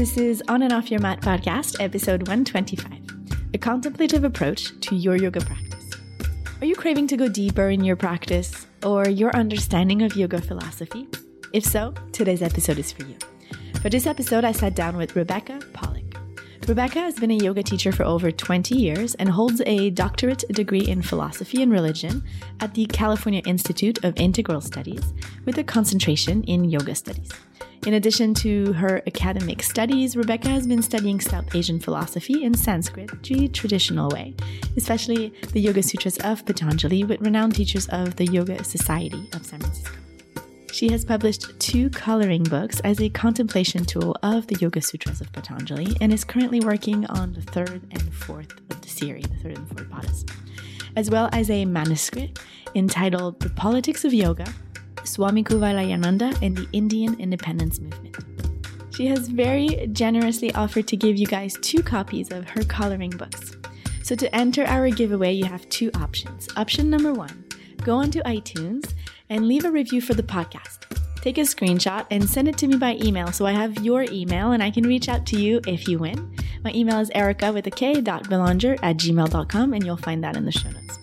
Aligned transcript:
This 0.00 0.16
is 0.16 0.42
On 0.48 0.62
and 0.62 0.72
Off 0.72 0.90
Your 0.90 0.98
Mat 1.00 1.20
podcast, 1.20 1.76
episode 1.78 2.26
125 2.26 3.52
A 3.52 3.58
Contemplative 3.58 4.24
Approach 4.24 4.72
to 4.80 4.96
Your 4.96 5.14
Yoga 5.14 5.42
Practice. 5.42 5.90
Are 6.62 6.64
you 6.64 6.74
craving 6.74 7.06
to 7.08 7.18
go 7.18 7.28
deeper 7.28 7.68
in 7.68 7.84
your 7.84 7.96
practice 7.96 8.66
or 8.82 9.06
your 9.10 9.30
understanding 9.36 10.00
of 10.00 10.16
yoga 10.16 10.40
philosophy? 10.40 11.06
If 11.52 11.66
so, 11.66 11.92
today's 12.12 12.40
episode 12.40 12.78
is 12.78 12.90
for 12.90 13.04
you. 13.04 13.14
For 13.82 13.90
this 13.90 14.06
episode, 14.06 14.42
I 14.42 14.52
sat 14.52 14.74
down 14.74 14.96
with 14.96 15.16
Rebecca 15.16 15.60
Pollock. 15.74 16.16
Rebecca 16.66 17.00
has 17.00 17.16
been 17.20 17.32
a 17.32 17.34
yoga 17.34 17.62
teacher 17.62 17.92
for 17.92 18.04
over 18.04 18.30
20 18.30 18.74
years 18.74 19.14
and 19.16 19.28
holds 19.28 19.60
a 19.66 19.90
doctorate 19.90 20.44
degree 20.48 20.88
in 20.88 21.02
philosophy 21.02 21.62
and 21.62 21.70
religion 21.70 22.24
at 22.60 22.72
the 22.72 22.86
California 22.86 23.42
Institute 23.44 24.02
of 24.02 24.18
Integral 24.18 24.62
Studies 24.62 25.12
with 25.44 25.58
a 25.58 25.62
concentration 25.62 26.42
in 26.44 26.64
yoga 26.64 26.94
studies. 26.94 27.30
In 27.86 27.94
addition 27.94 28.34
to 28.34 28.74
her 28.74 29.02
academic 29.06 29.62
studies, 29.62 30.14
Rebecca 30.14 30.48
has 30.48 30.66
been 30.66 30.82
studying 30.82 31.18
South 31.18 31.54
Asian 31.54 31.80
philosophy 31.80 32.44
in 32.44 32.52
Sanskrit 32.52 33.10
the 33.22 33.48
traditional 33.48 34.10
way, 34.10 34.34
especially 34.76 35.32
the 35.52 35.60
Yoga 35.60 35.82
Sutras 35.82 36.18
of 36.18 36.44
Patanjali 36.44 37.04
with 37.04 37.22
renowned 37.22 37.54
teachers 37.54 37.88
of 37.88 38.16
the 38.16 38.26
Yoga 38.26 38.62
Society 38.64 39.30
of 39.32 39.46
San 39.46 39.60
Francisco. 39.60 39.96
She 40.72 40.90
has 40.92 41.06
published 41.06 41.58
two 41.58 41.88
coloring 41.88 42.42
books 42.42 42.80
as 42.80 43.00
a 43.00 43.08
contemplation 43.08 43.86
tool 43.86 44.14
of 44.22 44.46
the 44.46 44.56
Yoga 44.60 44.82
Sutras 44.82 45.22
of 45.22 45.32
Patanjali 45.32 45.96
and 46.02 46.12
is 46.12 46.22
currently 46.22 46.60
working 46.60 47.06
on 47.06 47.32
the 47.32 47.42
third 47.42 47.80
and 47.92 48.12
fourth 48.12 48.52
of 48.70 48.82
the 48.82 48.88
series, 48.88 49.24
the 49.24 49.36
third 49.36 49.56
and 49.56 49.68
fourth 49.68 49.88
padas, 49.88 50.30
as 50.96 51.10
well 51.10 51.30
as 51.32 51.48
a 51.48 51.64
manuscript 51.64 52.40
entitled 52.74 53.40
The 53.40 53.50
Politics 53.50 54.04
of 54.04 54.12
Yoga, 54.12 54.52
Swami 55.10 55.42
Kuvalayananda 55.42 56.40
and 56.40 56.56
the 56.56 56.68
Indian 56.72 57.18
Independence 57.18 57.80
Movement. 57.80 58.16
She 58.94 59.06
has 59.06 59.28
very 59.28 59.88
generously 59.92 60.54
offered 60.54 60.86
to 60.88 60.96
give 60.96 61.16
you 61.16 61.26
guys 61.26 61.58
two 61.60 61.82
copies 61.82 62.30
of 62.30 62.48
her 62.50 62.62
coloring 62.62 63.10
books. 63.10 63.56
So 64.04 64.14
to 64.14 64.34
enter 64.34 64.64
our 64.66 64.88
giveaway, 64.90 65.32
you 65.32 65.46
have 65.46 65.68
two 65.68 65.90
options. 65.94 66.48
Option 66.56 66.90
number 66.90 67.12
one, 67.12 67.44
go 67.82 67.96
onto 67.96 68.22
iTunes 68.22 68.94
and 69.28 69.48
leave 69.48 69.64
a 69.64 69.70
review 69.70 70.00
for 70.00 70.14
the 70.14 70.22
podcast. 70.22 70.86
Take 71.22 71.38
a 71.38 71.42
screenshot 71.42 72.06
and 72.10 72.28
send 72.28 72.46
it 72.48 72.56
to 72.58 72.68
me 72.68 72.76
by 72.76 72.96
email 73.02 73.32
so 73.32 73.46
I 73.46 73.52
have 73.52 73.84
your 73.84 74.04
email 74.04 74.52
and 74.52 74.62
I 74.62 74.70
can 74.70 74.86
reach 74.86 75.08
out 75.08 75.26
to 75.26 75.40
you 75.40 75.60
if 75.66 75.88
you 75.88 75.98
win. 75.98 76.34
My 76.62 76.72
email 76.72 77.00
is 77.00 77.10
erica 77.14 77.52
with 77.52 77.66
a 77.66 77.70
k 77.70 78.00
dot 78.00 78.28
belanger 78.30 78.76
at 78.82 78.96
gmail.com 78.96 79.72
and 79.74 79.84
you'll 79.84 79.96
find 79.96 80.22
that 80.22 80.36
in 80.36 80.44
the 80.44 80.52
show 80.52 80.70
notes. 80.70 80.99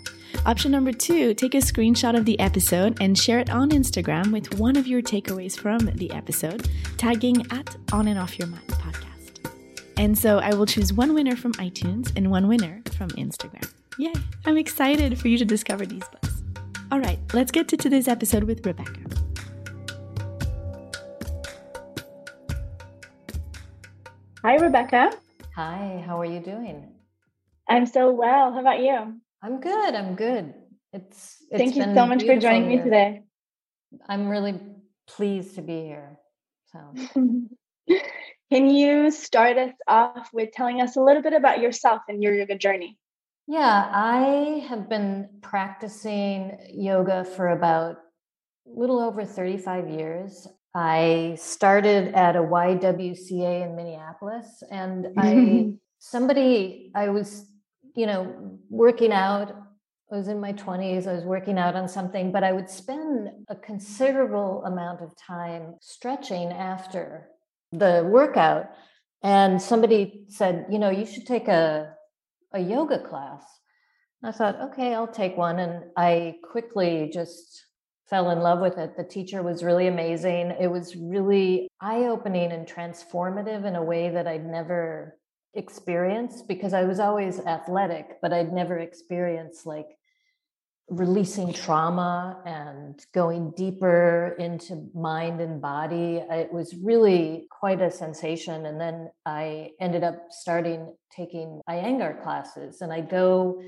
Option 0.47 0.71
number 0.71 0.93
two, 0.93 1.33
take 1.33 1.55
a 1.55 1.57
screenshot 1.57 2.17
of 2.17 2.23
the 2.23 2.39
episode 2.39 3.01
and 3.01 3.17
share 3.17 3.39
it 3.39 3.49
on 3.49 3.71
Instagram 3.71 4.31
with 4.31 4.57
one 4.57 4.77
of 4.77 4.87
your 4.87 5.01
takeaways 5.01 5.59
from 5.59 5.79
the 5.95 6.09
episode, 6.11 6.69
tagging 6.95 7.45
at 7.51 7.75
On 7.91 8.07
and 8.07 8.17
Off 8.17 8.39
Your 8.39 8.47
Mat 8.47 8.65
podcast. 8.67 9.51
And 9.97 10.17
so 10.17 10.39
I 10.39 10.53
will 10.53 10.65
choose 10.65 10.93
one 10.93 11.13
winner 11.13 11.35
from 11.35 11.51
iTunes 11.55 12.13
and 12.15 12.31
one 12.31 12.47
winner 12.47 12.81
from 12.97 13.09
Instagram. 13.09 13.69
Yay! 13.97 14.13
I'm 14.45 14.55
excited 14.55 15.19
for 15.19 15.27
you 15.27 15.37
to 15.37 15.43
discover 15.43 15.85
these 15.85 16.07
books. 16.07 16.41
All 16.93 17.01
right, 17.01 17.19
let's 17.33 17.51
get 17.51 17.67
to 17.67 17.75
today's 17.75 18.07
episode 18.07 18.45
with 18.45 18.65
Rebecca. 18.65 19.01
Hi, 24.43 24.55
Rebecca. 24.55 25.11
Hi, 25.57 26.01
how 26.07 26.21
are 26.21 26.25
you 26.25 26.39
doing? 26.39 26.87
I'm 27.67 27.85
so 27.85 28.11
well. 28.11 28.53
How 28.53 28.61
about 28.61 28.79
you? 28.79 29.19
I'm 29.47 29.61
good. 29.61 29.95
I'm 29.95 30.15
good. 30.15 30.53
It's, 30.91 31.37
it's 31.49 31.57
thank 31.57 31.77
you 31.77 31.83
so 31.95 32.05
much 32.05 32.25
for 32.25 32.37
joining 32.37 32.69
here. 32.69 32.79
me 32.79 32.83
today. 32.83 33.21
I'm 34.09 34.27
really 34.27 34.59
pleased 35.07 35.55
to 35.55 35.61
be 35.61 35.85
here. 35.85 36.19
So, 36.73 36.93
can 38.51 38.69
you 38.69 39.09
start 39.09 39.57
us 39.57 39.71
off 39.87 40.27
with 40.33 40.51
telling 40.51 40.81
us 40.81 40.97
a 40.97 41.01
little 41.01 41.21
bit 41.21 41.31
about 41.31 41.61
yourself 41.61 42.01
and 42.09 42.21
your 42.21 42.33
yoga 42.33 42.57
journey? 42.57 42.97
Yeah, 43.47 43.89
I 43.89 44.65
have 44.67 44.89
been 44.89 45.29
practicing 45.41 46.57
yoga 46.73 47.23
for 47.23 47.47
about 47.47 47.99
a 48.67 48.77
little 48.77 48.99
over 48.99 49.23
35 49.23 49.87
years. 49.87 50.45
I 50.75 51.37
started 51.39 52.13
at 52.15 52.35
a 52.35 52.41
YWCA 52.41 53.65
in 53.65 53.77
Minneapolis 53.77 54.61
and 54.69 55.07
I 55.17 55.71
somebody 55.99 56.91
I 56.93 57.07
was, 57.07 57.45
you 57.97 58.05
know, 58.05 58.59
working 58.69 59.11
out 59.11 59.53
I 60.09 60.15
was 60.15 60.29
in 60.29 60.39
my 60.39 60.53
20s, 60.53 61.05
I 61.05 61.13
was 61.13 61.25
working 61.25 61.57
out 61.57 61.75
on 61.75 61.89
something, 61.89 62.31
but 62.31 62.41
I 62.41 62.53
would 62.53 62.69
spend 62.69 63.29
a 63.49 63.55
considerable 63.57 64.63
amount 64.63 65.01
of 65.01 65.11
time 65.17 65.75
stretching 65.81 66.53
after 66.53 67.27
the 67.73 68.07
workout. 68.09 68.67
And 69.21 69.61
somebody 69.61 70.23
said, 70.29 70.67
you 70.71 70.79
know, 70.79 70.89
you 70.89 71.05
should 71.05 71.25
take 71.25 71.49
a 71.49 71.93
a 72.53 72.59
yoga 72.59 72.99
class. 72.99 73.43
I 74.23 74.31
thought, 74.31 74.61
okay, 74.61 74.93
I'll 74.93 75.07
take 75.07 75.35
one. 75.35 75.59
And 75.59 75.83
I 75.97 76.35
quickly 76.49 77.11
just 77.13 77.65
fell 78.09 78.31
in 78.31 78.39
love 78.39 78.59
with 78.59 78.77
it. 78.77 78.95
The 78.95 79.03
teacher 79.03 79.43
was 79.43 79.63
really 79.63 79.87
amazing. 79.87 80.55
It 80.59 80.71
was 80.71 80.95
really 80.95 81.67
eye 81.81 82.05
opening 82.05 82.53
and 82.53 82.65
transformative 82.65 83.65
in 83.65 83.75
a 83.75 83.83
way 83.83 84.09
that 84.09 84.27
I'd 84.27 84.45
never 84.45 85.17
experienced 85.53 86.47
because 86.47 86.73
I 86.73 86.83
was 86.83 86.99
always 86.99 87.39
athletic, 87.39 88.21
but 88.21 88.33
I'd 88.33 88.53
never 88.53 88.77
experienced 88.77 89.65
like 89.65 89.87
releasing 90.89 91.51
trauma 91.51 92.41
and 92.45 93.05
going 93.13 93.51
deeper 93.57 94.35
into 94.39 94.89
mind 94.93 95.41
and 95.41 95.61
body. 95.61 96.23
It 96.29 96.51
was 96.51 96.75
really 96.81 97.47
quite 97.49 97.81
a 97.81 97.91
sensation. 97.91 98.65
And 98.65 98.79
then 98.79 99.09
I 99.25 99.71
ended 99.81 100.03
up 100.03 100.27
starting 100.29 100.95
taking 101.11 101.61
Iyengar 101.69 102.23
classes, 102.23 102.81
and 102.81 102.93
I 102.93 103.01
go 103.01 103.61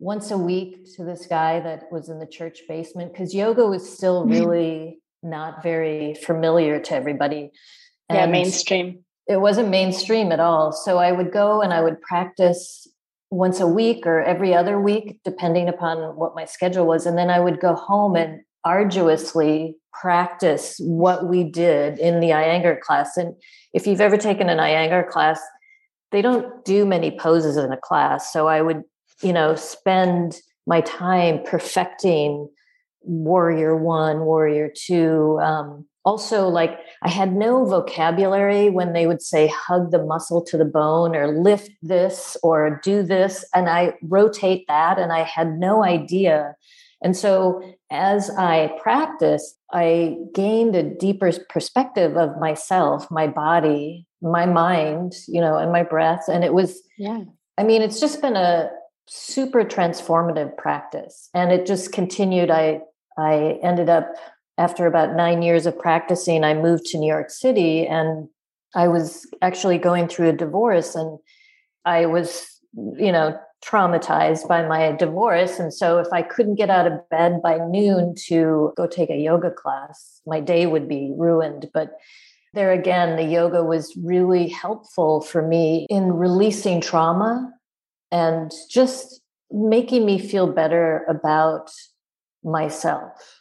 once 0.00 0.30
a 0.32 0.38
week 0.38 0.92
to 0.96 1.04
this 1.04 1.26
guy 1.26 1.60
that 1.60 1.84
was 1.92 2.08
in 2.08 2.18
the 2.18 2.26
church 2.26 2.62
basement 2.68 3.12
because 3.12 3.32
yoga 3.34 3.64
was 3.64 3.88
still 3.88 4.24
really 4.26 4.98
not 5.22 5.62
very 5.62 6.14
familiar 6.14 6.80
to 6.80 6.94
everybody. 6.94 7.50
And 8.08 8.18
yeah, 8.18 8.26
mainstream. 8.26 9.04
It 9.26 9.40
wasn't 9.40 9.68
mainstream 9.68 10.32
at 10.32 10.40
all. 10.40 10.72
So 10.72 10.98
I 10.98 11.12
would 11.12 11.32
go 11.32 11.62
and 11.62 11.72
I 11.72 11.80
would 11.80 12.00
practice 12.02 12.86
once 13.30 13.60
a 13.60 13.66
week 13.66 14.06
or 14.06 14.22
every 14.22 14.54
other 14.54 14.80
week, 14.80 15.20
depending 15.24 15.68
upon 15.68 16.16
what 16.16 16.34
my 16.34 16.44
schedule 16.44 16.86
was. 16.86 17.06
And 17.06 17.16
then 17.18 17.30
I 17.30 17.40
would 17.40 17.60
go 17.60 17.74
home 17.74 18.16
and 18.16 18.40
arduously 18.64 19.76
practice 19.92 20.76
what 20.78 21.28
we 21.28 21.44
did 21.44 21.98
in 21.98 22.20
the 22.20 22.30
Iyengar 22.30 22.80
class. 22.80 23.16
And 23.16 23.34
if 23.72 23.86
you've 23.86 24.00
ever 24.00 24.16
taken 24.16 24.48
an 24.48 24.58
Iyengar 24.58 25.08
class, 25.08 25.40
they 26.12 26.22
don't 26.22 26.64
do 26.64 26.84
many 26.84 27.10
poses 27.10 27.56
in 27.56 27.72
a 27.72 27.76
class. 27.76 28.32
So 28.32 28.46
I 28.46 28.62
would, 28.62 28.82
you 29.22 29.32
know, 29.32 29.54
spend 29.54 30.40
my 30.66 30.80
time 30.80 31.40
perfecting 31.44 32.48
warrior 33.02 33.76
one, 33.76 34.20
warrior 34.20 34.70
two, 34.74 35.38
um, 35.42 35.86
also 36.04 36.48
like 36.48 36.78
i 37.02 37.08
had 37.08 37.32
no 37.32 37.64
vocabulary 37.64 38.70
when 38.70 38.92
they 38.92 39.06
would 39.06 39.22
say 39.22 39.46
hug 39.46 39.90
the 39.90 40.02
muscle 40.02 40.42
to 40.44 40.56
the 40.56 40.64
bone 40.64 41.16
or 41.16 41.38
lift 41.38 41.70
this 41.82 42.36
or 42.42 42.80
do 42.82 43.02
this 43.02 43.44
and 43.54 43.68
i 43.68 43.94
rotate 44.02 44.66
that 44.68 44.98
and 44.98 45.12
i 45.12 45.22
had 45.22 45.58
no 45.58 45.84
idea. 45.84 46.54
And 47.02 47.14
so 47.14 47.60
as 47.90 48.30
i 48.30 48.72
practiced 48.82 49.58
i 49.72 50.16
gained 50.34 50.74
a 50.74 50.82
deeper 50.82 51.32
perspective 51.50 52.16
of 52.16 52.38
myself 52.40 53.10
my 53.10 53.26
body 53.26 54.06
my 54.22 54.46
mind 54.46 55.12
you 55.28 55.40
know 55.40 55.58
and 55.58 55.70
my 55.70 55.82
breath 55.82 56.24
and 56.28 56.44
it 56.44 56.54
was 56.54 56.80
yeah. 56.98 57.24
I 57.58 57.64
mean 57.64 57.82
it's 57.82 58.00
just 58.00 58.22
been 58.22 58.36
a 58.36 58.70
super 59.06 59.64
transformative 59.64 60.56
practice 60.56 61.28
and 61.34 61.52
it 61.52 61.66
just 61.66 61.92
continued. 61.92 62.50
I 62.50 62.80
i 63.18 63.58
ended 63.62 63.88
up 63.88 64.08
after 64.56 64.86
about 64.86 65.16
nine 65.16 65.42
years 65.42 65.66
of 65.66 65.78
practicing, 65.78 66.44
I 66.44 66.54
moved 66.54 66.86
to 66.86 66.98
New 66.98 67.08
York 67.08 67.30
City 67.30 67.86
and 67.86 68.28
I 68.74 68.88
was 68.88 69.26
actually 69.42 69.78
going 69.78 70.08
through 70.08 70.28
a 70.28 70.32
divorce 70.32 70.94
and 70.94 71.18
I 71.84 72.06
was, 72.06 72.46
you 72.74 73.12
know, 73.12 73.38
traumatized 73.64 74.46
by 74.46 74.66
my 74.66 74.92
divorce. 74.92 75.58
And 75.58 75.72
so 75.72 75.98
if 75.98 76.08
I 76.12 76.22
couldn't 76.22 76.56
get 76.56 76.70
out 76.70 76.86
of 76.86 77.08
bed 77.08 77.40
by 77.42 77.58
noon 77.58 78.14
to 78.26 78.72
go 78.76 78.86
take 78.86 79.10
a 79.10 79.16
yoga 79.16 79.50
class, 79.50 80.20
my 80.26 80.40
day 80.40 80.66
would 80.66 80.88
be 80.88 81.12
ruined. 81.16 81.70
But 81.72 81.98
there 82.52 82.72
again, 82.72 83.16
the 83.16 83.24
yoga 83.24 83.64
was 83.64 83.96
really 83.96 84.48
helpful 84.48 85.20
for 85.20 85.42
me 85.42 85.86
in 85.88 86.12
releasing 86.12 86.80
trauma 86.80 87.52
and 88.12 88.52
just 88.70 89.20
making 89.50 90.04
me 90.06 90.18
feel 90.18 90.46
better 90.46 91.04
about 91.08 91.70
myself 92.44 93.33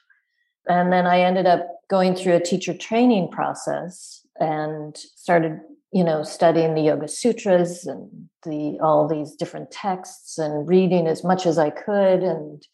and 0.67 0.91
then 0.91 1.05
I 1.05 1.21
ended 1.21 1.45
up 1.45 1.67
going 1.89 2.15
through 2.15 2.35
a 2.35 2.39
teacher 2.39 2.73
training 2.73 3.29
process 3.31 4.25
and 4.39 4.95
started, 5.15 5.59
you 5.91 6.03
know, 6.03 6.23
studying 6.23 6.73
the 6.73 6.81
Yoga 6.81 7.07
Sutras 7.07 7.85
and 7.85 8.29
the 8.43 8.77
all 8.81 9.07
these 9.07 9.35
different 9.35 9.71
texts 9.71 10.37
and 10.37 10.67
reading 10.67 11.07
as 11.07 11.23
much 11.23 11.45
as 11.45 11.57
I 11.57 11.69
could. 11.69 12.23
And 12.23 12.65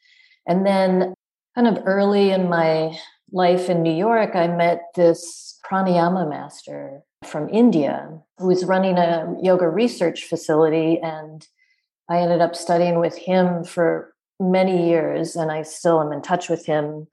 and 0.48 0.66
then 0.66 1.14
kind 1.56 1.68
of 1.68 1.84
early 1.86 2.32
in 2.32 2.50
my 2.50 2.98
life 3.32 3.70
in 3.70 3.84
New 3.84 3.94
York, 3.94 4.36
I 4.36 4.48
met 4.48 4.82
this 4.96 5.60
pranayama 5.70 6.30
master 6.30 7.02
from 7.26 7.50
India 7.50 8.10
who 8.38 8.48
was 8.48 8.66
running 8.66 8.98
a 8.98 9.36
yoga 9.42 9.68
research 9.68 10.24
facility. 10.24 11.00
And 11.02 11.46
I 12.10 12.20
ended 12.20 12.42
up 12.42 12.56
studying 12.56 13.00
with 13.00 13.18
him 13.18 13.64
for 13.64 14.14
many 14.40 14.90
years, 14.90 15.36
and 15.36 15.52
I 15.52 15.64
still 15.64 16.02
am 16.02 16.12
in 16.12 16.22
touch 16.22 16.50
with 16.50 16.66
him. 16.66 17.08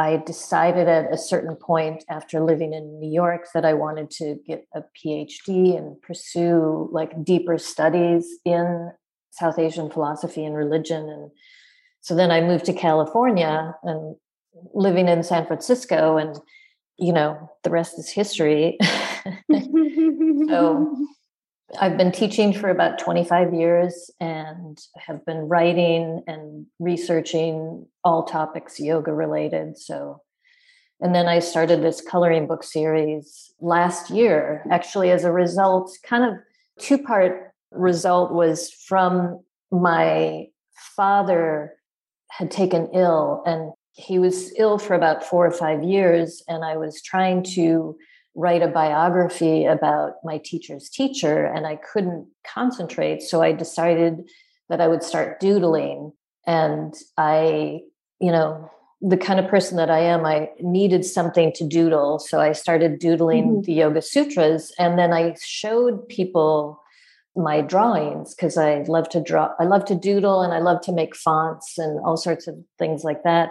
I 0.00 0.16
decided 0.16 0.88
at 0.88 1.12
a 1.12 1.18
certain 1.18 1.54
point 1.56 2.04
after 2.08 2.40
living 2.40 2.72
in 2.72 2.98
New 2.98 3.12
York 3.12 3.48
that 3.52 3.66
I 3.66 3.74
wanted 3.74 4.10
to 4.12 4.36
get 4.46 4.66
a 4.74 4.80
PhD 4.96 5.76
and 5.76 6.00
pursue 6.00 6.88
like 6.90 7.22
deeper 7.22 7.58
studies 7.58 8.26
in 8.46 8.92
South 9.30 9.58
Asian 9.58 9.90
philosophy 9.90 10.42
and 10.42 10.56
religion. 10.56 11.06
And 11.06 11.30
so 12.00 12.14
then 12.14 12.30
I 12.30 12.40
moved 12.40 12.64
to 12.64 12.72
California 12.72 13.74
and 13.82 14.16
living 14.72 15.06
in 15.06 15.22
San 15.22 15.44
Francisco, 15.44 16.16
and 16.16 16.34
you 16.98 17.12
know, 17.12 17.50
the 17.62 17.70
rest 17.70 17.98
is 17.98 18.08
history. 18.08 18.78
so 20.48 20.96
I've 21.78 21.96
been 21.96 22.12
teaching 22.12 22.52
for 22.52 22.68
about 22.68 22.98
25 22.98 23.54
years 23.54 24.10
and 24.18 24.78
have 24.96 25.24
been 25.24 25.48
writing 25.48 26.22
and 26.26 26.66
researching 26.78 27.86
all 28.02 28.24
topics 28.24 28.80
yoga 28.80 29.12
related. 29.12 29.78
So, 29.78 30.20
and 31.00 31.14
then 31.14 31.28
I 31.28 31.38
started 31.38 31.82
this 31.82 32.00
coloring 32.00 32.46
book 32.46 32.64
series 32.64 33.52
last 33.60 34.10
year, 34.10 34.64
actually, 34.70 35.10
as 35.10 35.24
a 35.24 35.32
result, 35.32 35.96
kind 36.02 36.24
of 36.24 36.34
two 36.78 36.98
part 36.98 37.52
result 37.70 38.32
was 38.32 38.72
from 38.72 39.40
my 39.70 40.46
father 40.96 41.74
had 42.30 42.50
taken 42.50 42.88
ill 42.92 43.42
and 43.46 43.72
he 43.92 44.18
was 44.18 44.52
ill 44.58 44.78
for 44.78 44.94
about 44.94 45.24
four 45.24 45.46
or 45.46 45.52
five 45.52 45.82
years. 45.82 46.42
And 46.48 46.64
I 46.64 46.76
was 46.76 47.02
trying 47.02 47.42
to 47.54 47.96
write 48.34 48.62
a 48.62 48.68
biography 48.68 49.64
about 49.64 50.14
my 50.24 50.38
teacher's 50.38 50.88
teacher 50.88 51.44
and 51.44 51.66
I 51.66 51.76
couldn't 51.76 52.28
concentrate. 52.46 53.22
So 53.22 53.42
I 53.42 53.52
decided 53.52 54.22
that 54.68 54.80
I 54.80 54.88
would 54.88 55.02
start 55.02 55.40
doodling. 55.40 56.12
And 56.46 56.94
I, 57.18 57.80
you 58.20 58.30
know, 58.30 58.70
the 59.00 59.16
kind 59.16 59.40
of 59.40 59.48
person 59.48 59.76
that 59.78 59.90
I 59.90 60.00
am, 60.00 60.24
I 60.24 60.50
needed 60.60 61.04
something 61.04 61.52
to 61.54 61.66
doodle. 61.66 62.18
So 62.18 62.40
I 62.40 62.52
started 62.52 62.98
doodling 62.98 63.46
mm-hmm. 63.46 63.62
the 63.62 63.72
Yoga 63.72 64.02
Sutras. 64.02 64.72
And 64.78 64.98
then 64.98 65.12
I 65.12 65.34
showed 65.42 66.08
people 66.08 66.80
my 67.34 67.60
drawings 67.60 68.34
because 68.34 68.56
I 68.56 68.82
love 68.82 69.08
to 69.10 69.20
draw, 69.20 69.50
I 69.58 69.64
love 69.64 69.84
to 69.86 69.94
doodle 69.94 70.42
and 70.42 70.52
I 70.52 70.58
love 70.58 70.80
to 70.82 70.92
make 70.92 71.16
fonts 71.16 71.78
and 71.78 71.98
all 72.04 72.16
sorts 72.16 72.46
of 72.46 72.56
things 72.78 73.02
like 73.04 73.22
that. 73.24 73.50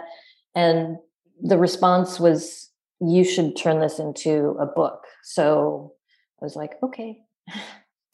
And 0.54 0.96
the 1.40 1.58
response 1.58 2.20
was 2.20 2.69
you 3.00 3.24
should 3.24 3.56
turn 3.56 3.80
this 3.80 3.98
into 3.98 4.56
a 4.60 4.66
book. 4.66 5.04
So 5.22 5.94
I 6.40 6.44
was 6.44 6.56
like, 6.56 6.74
okay. 6.82 7.18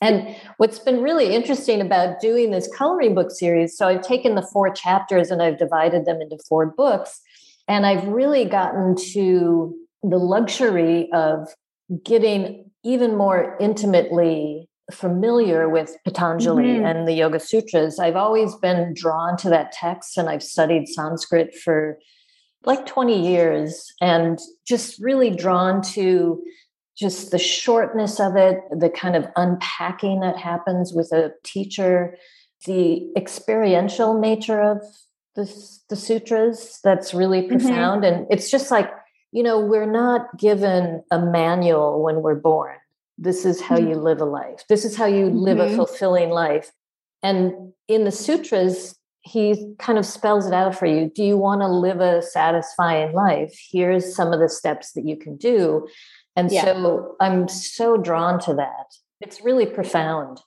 And 0.03 0.37
what's 0.59 0.79
been 0.79 1.03
really 1.03 1.35
interesting 1.35 1.81
about 1.81 2.21
doing 2.21 2.50
this 2.50 2.69
coloring 2.77 3.15
book 3.15 3.31
series, 3.31 3.77
so 3.77 3.88
I've 3.88 4.03
taken 4.03 4.35
the 4.35 4.47
four 4.53 4.71
chapters 4.71 5.31
and 5.31 5.43
I've 5.43 5.59
divided 5.59 6.05
them 6.05 6.21
into 6.21 6.37
four 6.47 6.67
books. 6.67 7.19
And 7.67 7.87
I've 7.87 8.06
really 8.06 8.44
gotten 8.44 8.94
to 9.12 9.75
the 10.03 10.19
luxury 10.19 11.11
of 11.12 11.49
getting 12.05 12.71
even 12.85 13.17
more 13.17 13.56
intimately 13.59 14.69
familiar 14.93 15.69
with 15.69 15.97
Patanjali 16.05 16.65
mm-hmm. 16.65 16.85
and 16.85 17.09
the 17.09 17.15
Yoga 17.15 17.41
Sutras. 17.41 17.99
I've 17.99 18.17
always 18.17 18.55
been 18.55 18.94
drawn 18.94 19.37
to 19.38 19.49
that 19.50 19.73
text 19.73 20.17
and 20.17 20.29
I've 20.29 20.43
studied 20.43 20.88
Sanskrit 20.88 21.55
for 21.56 21.99
like 22.66 22.84
20 22.84 23.28
years 23.28 23.92
and 24.00 24.38
just 24.66 25.00
really 25.00 25.30
drawn 25.30 25.80
to 25.80 26.42
just 26.98 27.30
the 27.30 27.38
shortness 27.38 28.18
of 28.18 28.36
it, 28.36 28.58
the 28.70 28.90
kind 28.90 29.14
of 29.16 29.26
unpacking 29.36 30.20
that 30.20 30.36
happens 30.36 30.92
with 30.92 31.12
a 31.12 31.32
teacher, 31.44 32.16
the 32.66 33.06
experiential 33.16 34.18
nature 34.18 34.60
of 34.60 34.82
the, 35.36 35.44
the 35.88 35.96
sutras 35.96 36.80
that's 36.82 37.14
really 37.14 37.42
mm-hmm. 37.42 37.58
profound. 37.58 38.02
Mm-hmm. 38.02 38.14
And 38.14 38.26
it's 38.30 38.50
just 38.50 38.70
like, 38.70 38.90
you 39.30 39.42
know, 39.42 39.60
we're 39.60 39.90
not 39.90 40.38
given 40.38 41.02
a 41.10 41.20
manual 41.20 42.02
when 42.02 42.22
we're 42.22 42.34
born. 42.34 42.76
This 43.18 43.44
is 43.44 43.60
how 43.60 43.76
mm-hmm. 43.76 43.90
you 43.90 43.94
live 43.96 44.20
a 44.20 44.24
life. 44.24 44.64
This 44.68 44.84
is 44.84 44.96
how 44.96 45.06
you 45.06 45.26
live 45.26 45.58
mm-hmm. 45.58 45.74
a 45.74 45.76
fulfilling 45.76 46.30
life. 46.30 46.72
And 47.22 47.72
in 47.88 48.04
the 48.04 48.12
sutras, 48.12 48.98
he 49.26 49.75
kind 49.78 49.99
of 49.99 50.06
spells 50.06 50.46
it 50.46 50.52
out 50.52 50.78
for 50.78 50.87
you. 50.87 51.11
Do 51.12 51.25
you 51.25 51.37
want 51.37 51.61
to 51.61 51.69
live 51.69 52.00
a 52.00 52.23
satisfying 52.23 53.12
life? 53.12 53.58
Here's 53.70 54.14
some 54.14 54.32
of 54.32 54.38
the 54.38 54.49
steps 54.49 54.93
that 54.93 55.05
you 55.05 55.17
can 55.17 55.37
do. 55.37 55.88
And 56.37 56.50
yeah. 56.50 56.64
so 56.64 57.17
I'm 57.20 57.49
so 57.49 57.96
drawn 57.96 58.38
to 58.40 58.55
that. 58.55 58.94
It's 59.20 59.43
really 59.43 59.67
profound. 59.67 60.40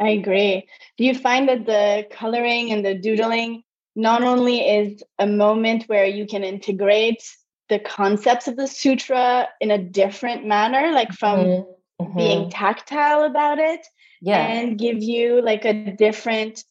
I 0.00 0.10
agree. 0.10 0.68
Do 0.98 1.04
you 1.04 1.14
find 1.14 1.48
that 1.48 1.66
the 1.66 2.06
coloring 2.10 2.70
and 2.70 2.84
the 2.84 2.94
doodling 2.94 3.62
not 3.96 4.22
only 4.22 4.60
is 4.60 5.02
a 5.18 5.26
moment 5.26 5.84
where 5.84 6.04
you 6.04 6.26
can 6.26 6.44
integrate 6.44 7.24
the 7.68 7.80
concepts 7.80 8.46
of 8.46 8.56
the 8.56 8.68
sutra 8.68 9.48
in 9.60 9.72
a 9.72 9.78
different 9.78 10.46
manner, 10.46 10.92
like 10.92 11.12
from 11.12 11.40
mm-hmm. 11.40 12.04
mm-hmm. 12.04 12.16
being 12.16 12.50
tactile 12.50 13.24
about 13.24 13.58
it, 13.58 13.84
yeah. 14.20 14.46
and 14.46 14.78
give 14.78 15.02
you 15.02 15.42
like 15.42 15.64
a 15.64 15.92
different 15.96 16.62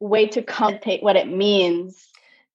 way 0.00 0.26
to 0.26 0.42
connotate 0.42 1.02
what 1.02 1.16
it 1.16 1.28
means 1.28 2.08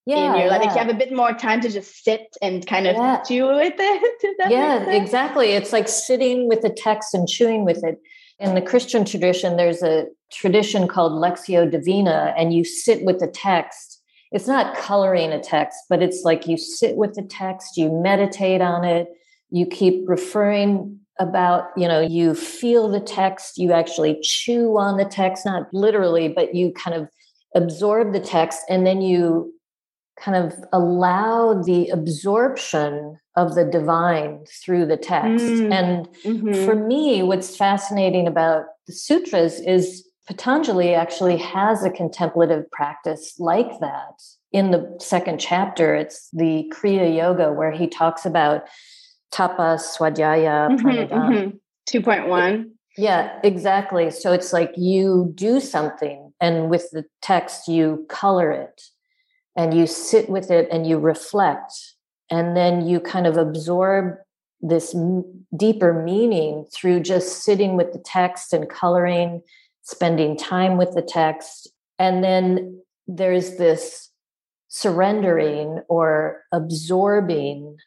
yeah, 0.05 0.33
in 0.33 0.39
your 0.39 0.49
life. 0.49 0.61
Yeah. 0.61 0.67
Like 0.67 0.75
you 0.75 0.83
have 0.83 0.95
a 0.95 0.97
bit 0.97 1.13
more 1.13 1.33
time 1.33 1.61
to 1.61 1.69
just 1.69 2.03
sit 2.03 2.35
and 2.41 2.65
kind 2.65 2.87
of 2.87 2.95
yeah. 2.95 3.21
chew 3.27 3.47
with 3.47 3.73
it. 3.77 4.35
yeah, 4.49 4.91
exactly. 4.91 5.51
It's 5.51 5.73
like 5.73 5.87
sitting 5.87 6.47
with 6.47 6.61
the 6.61 6.69
text 6.69 7.13
and 7.13 7.27
chewing 7.27 7.65
with 7.65 7.83
it. 7.83 7.99
In 8.37 8.53
the 8.53 8.61
Christian 8.61 9.05
tradition, 9.05 9.55
there's 9.55 9.81
a 9.81 10.07
tradition 10.31 10.89
called 10.89 11.13
Lectio 11.13 11.69
Divina, 11.71 12.33
and 12.37 12.53
you 12.53 12.65
sit 12.65 13.05
with 13.05 13.19
the 13.19 13.27
text. 13.27 14.01
It's 14.31 14.47
not 14.47 14.75
coloring 14.75 15.31
a 15.31 15.39
text, 15.41 15.79
but 15.89 16.03
it's 16.03 16.23
like 16.23 16.45
you 16.45 16.57
sit 16.57 16.97
with 16.97 17.13
the 17.13 17.23
text, 17.23 17.77
you 17.77 17.89
meditate 17.89 18.59
on 18.59 18.83
it, 18.83 19.07
you 19.51 19.65
keep 19.65 20.03
referring 20.07 20.99
about 21.17 21.69
you 21.77 21.87
know 21.87 22.01
you 22.01 22.35
feel 22.35 22.89
the 22.89 22.99
text 22.99 23.57
you 23.57 23.71
actually 23.71 24.19
chew 24.21 24.77
on 24.77 24.97
the 24.97 25.05
text 25.05 25.45
not 25.45 25.73
literally 25.73 26.27
but 26.27 26.53
you 26.53 26.73
kind 26.73 26.93
of 26.93 27.07
absorb 27.55 28.13
the 28.13 28.19
text 28.19 28.61
and 28.69 28.85
then 28.85 29.01
you 29.01 29.53
kind 30.19 30.37
of 30.37 30.53
allow 30.71 31.61
the 31.61 31.89
absorption 31.89 33.17
of 33.35 33.55
the 33.55 33.65
divine 33.65 34.45
through 34.63 34.85
the 34.85 34.97
text. 34.97 35.45
Mm. 35.45 35.73
And 35.73 36.07
mm-hmm. 36.23 36.65
for 36.65 36.75
me, 36.75 37.21
what's 37.23 37.57
fascinating 37.57 38.27
about 38.27 38.65
the 38.87 38.93
sutras 38.93 39.59
is 39.59 40.07
Patanjali 40.27 40.93
actually 40.93 41.37
has 41.37 41.83
a 41.83 41.89
contemplative 41.89 42.69
practice 42.71 43.35
like 43.39 43.79
that. 43.79 44.21
In 44.51 44.71
the 44.71 44.97
second 44.99 45.39
chapter, 45.39 45.95
it's 45.95 46.29
the 46.31 46.71
Kriya 46.73 47.15
Yoga, 47.15 47.51
where 47.51 47.71
he 47.71 47.87
talks 47.87 48.25
about 48.25 48.63
tapa, 49.31 49.77
swadhyaya, 49.77 50.69
mm-hmm, 50.69 50.87
pranidhana. 50.87 51.53
Mm-hmm. 51.91 51.97
2.1. 51.97 52.69
Yeah, 52.97 53.37
exactly. 53.43 54.09
So 54.09 54.31
it's 54.31 54.53
like 54.53 54.71
you 54.77 55.31
do 55.35 55.59
something, 55.59 56.24
and 56.41 56.69
with 56.69 56.89
the 56.91 57.05
text, 57.21 57.67
you 57.67 58.05
color 58.09 58.51
it 58.51 58.81
and 59.55 59.73
you 59.73 59.87
sit 59.87 60.29
with 60.29 60.51
it 60.51 60.67
and 60.71 60.85
you 60.85 60.97
reflect, 60.97 61.71
and 62.29 62.57
then 62.57 62.85
you 62.85 62.99
kind 62.99 63.25
of 63.25 63.37
absorb 63.37 64.15
this 64.61 64.93
m- 64.93 65.45
deeper 65.55 65.93
meaning 65.93 66.65
through 66.73 66.99
just 66.99 67.43
sitting 67.43 67.77
with 67.77 67.93
the 67.93 67.99
text 67.99 68.51
and 68.51 68.69
coloring, 68.69 69.41
spending 69.83 70.35
time 70.35 70.77
with 70.77 70.93
the 70.93 71.01
text. 71.01 71.69
And 71.99 72.23
then 72.23 72.81
there's 73.07 73.57
this 73.57 74.11
surrendering 74.67 75.81
or 75.87 76.41
absorbing 76.51 77.77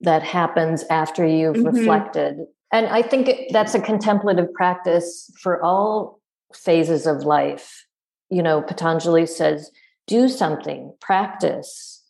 that 0.00 0.22
happens 0.22 0.84
after 0.90 1.26
you've 1.26 1.56
mm-hmm. 1.56 1.76
reflected 1.76 2.40
and 2.72 2.86
I 2.86 3.02
think 3.02 3.52
that's 3.52 3.74
a 3.74 3.80
contemplative 3.80 4.52
practice 4.52 5.30
for 5.40 5.62
all 5.62 6.20
phases 6.54 7.06
of 7.06 7.22
life. 7.22 7.85
You 8.30 8.42
know, 8.42 8.62
Patanjali 8.62 9.26
says, 9.26 9.70
do 10.06 10.28
something, 10.28 10.94
practice, 11.00 12.02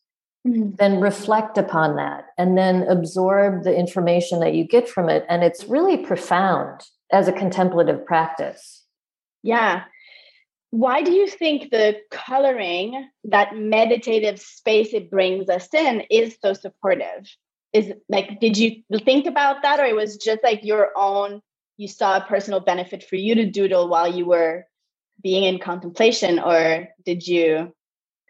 mm-hmm. 0.46 0.70
then 0.76 1.00
reflect 1.00 1.58
upon 1.58 1.96
that, 1.96 2.26
and 2.38 2.56
then 2.56 2.82
absorb 2.84 3.64
the 3.64 3.76
information 3.76 4.40
that 4.40 4.54
you 4.54 4.64
get 4.64 4.88
from 4.88 5.08
it. 5.08 5.24
And 5.28 5.42
it's 5.42 5.64
really 5.64 5.98
profound 5.98 6.82
as 7.12 7.28
a 7.28 7.32
contemplative 7.32 8.04
practice. 8.04 8.84
Yeah. 9.42 9.84
Why 10.70 11.02
do 11.02 11.12
you 11.12 11.26
think 11.28 11.70
the 11.70 11.96
coloring, 12.10 13.08
that 13.24 13.56
meditative 13.56 14.40
space 14.40 14.92
it 14.92 15.10
brings 15.10 15.48
us 15.48 15.72
in, 15.72 16.02
is 16.10 16.36
so 16.42 16.52
supportive? 16.52 17.28
is 17.76 17.92
like 18.08 18.40
did 18.40 18.56
you 18.56 18.82
think 19.04 19.26
about 19.26 19.62
that 19.62 19.80
or 19.80 19.84
it 19.84 19.94
was 19.94 20.16
just 20.16 20.42
like 20.42 20.64
your 20.64 20.92
own 20.96 21.40
you 21.76 21.88
saw 21.88 22.16
a 22.16 22.22
personal 22.22 22.60
benefit 22.60 23.04
for 23.04 23.16
you 23.16 23.34
to 23.34 23.50
doodle 23.50 23.88
while 23.88 24.10
you 24.12 24.24
were 24.24 24.66
being 25.22 25.44
in 25.44 25.58
contemplation 25.58 26.38
or 26.38 26.88
did 27.04 27.26
you 27.26 27.74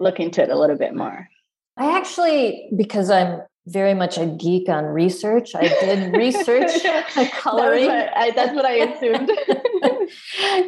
look 0.01 0.21
into 0.21 0.43
it 0.43 0.51
a 0.51 0.59
little 0.59 0.77
bit 0.77 0.95
more 0.95 1.29
i 1.77 1.97
actually 1.97 2.69
because 2.77 3.11
i'm 3.11 3.41
very 3.67 3.95
much 3.95 4.17
a 4.17 4.27
geek 4.27 4.69
on 4.69 4.85
research. 4.85 5.55
I 5.55 5.69
did 5.69 6.15
research 6.17 6.71
coloring. 7.33 7.89
That 7.89 8.17
I, 8.17 8.31
that's 8.37 8.55
what 8.55 8.65
I 8.65 8.75
assumed. 8.75 9.31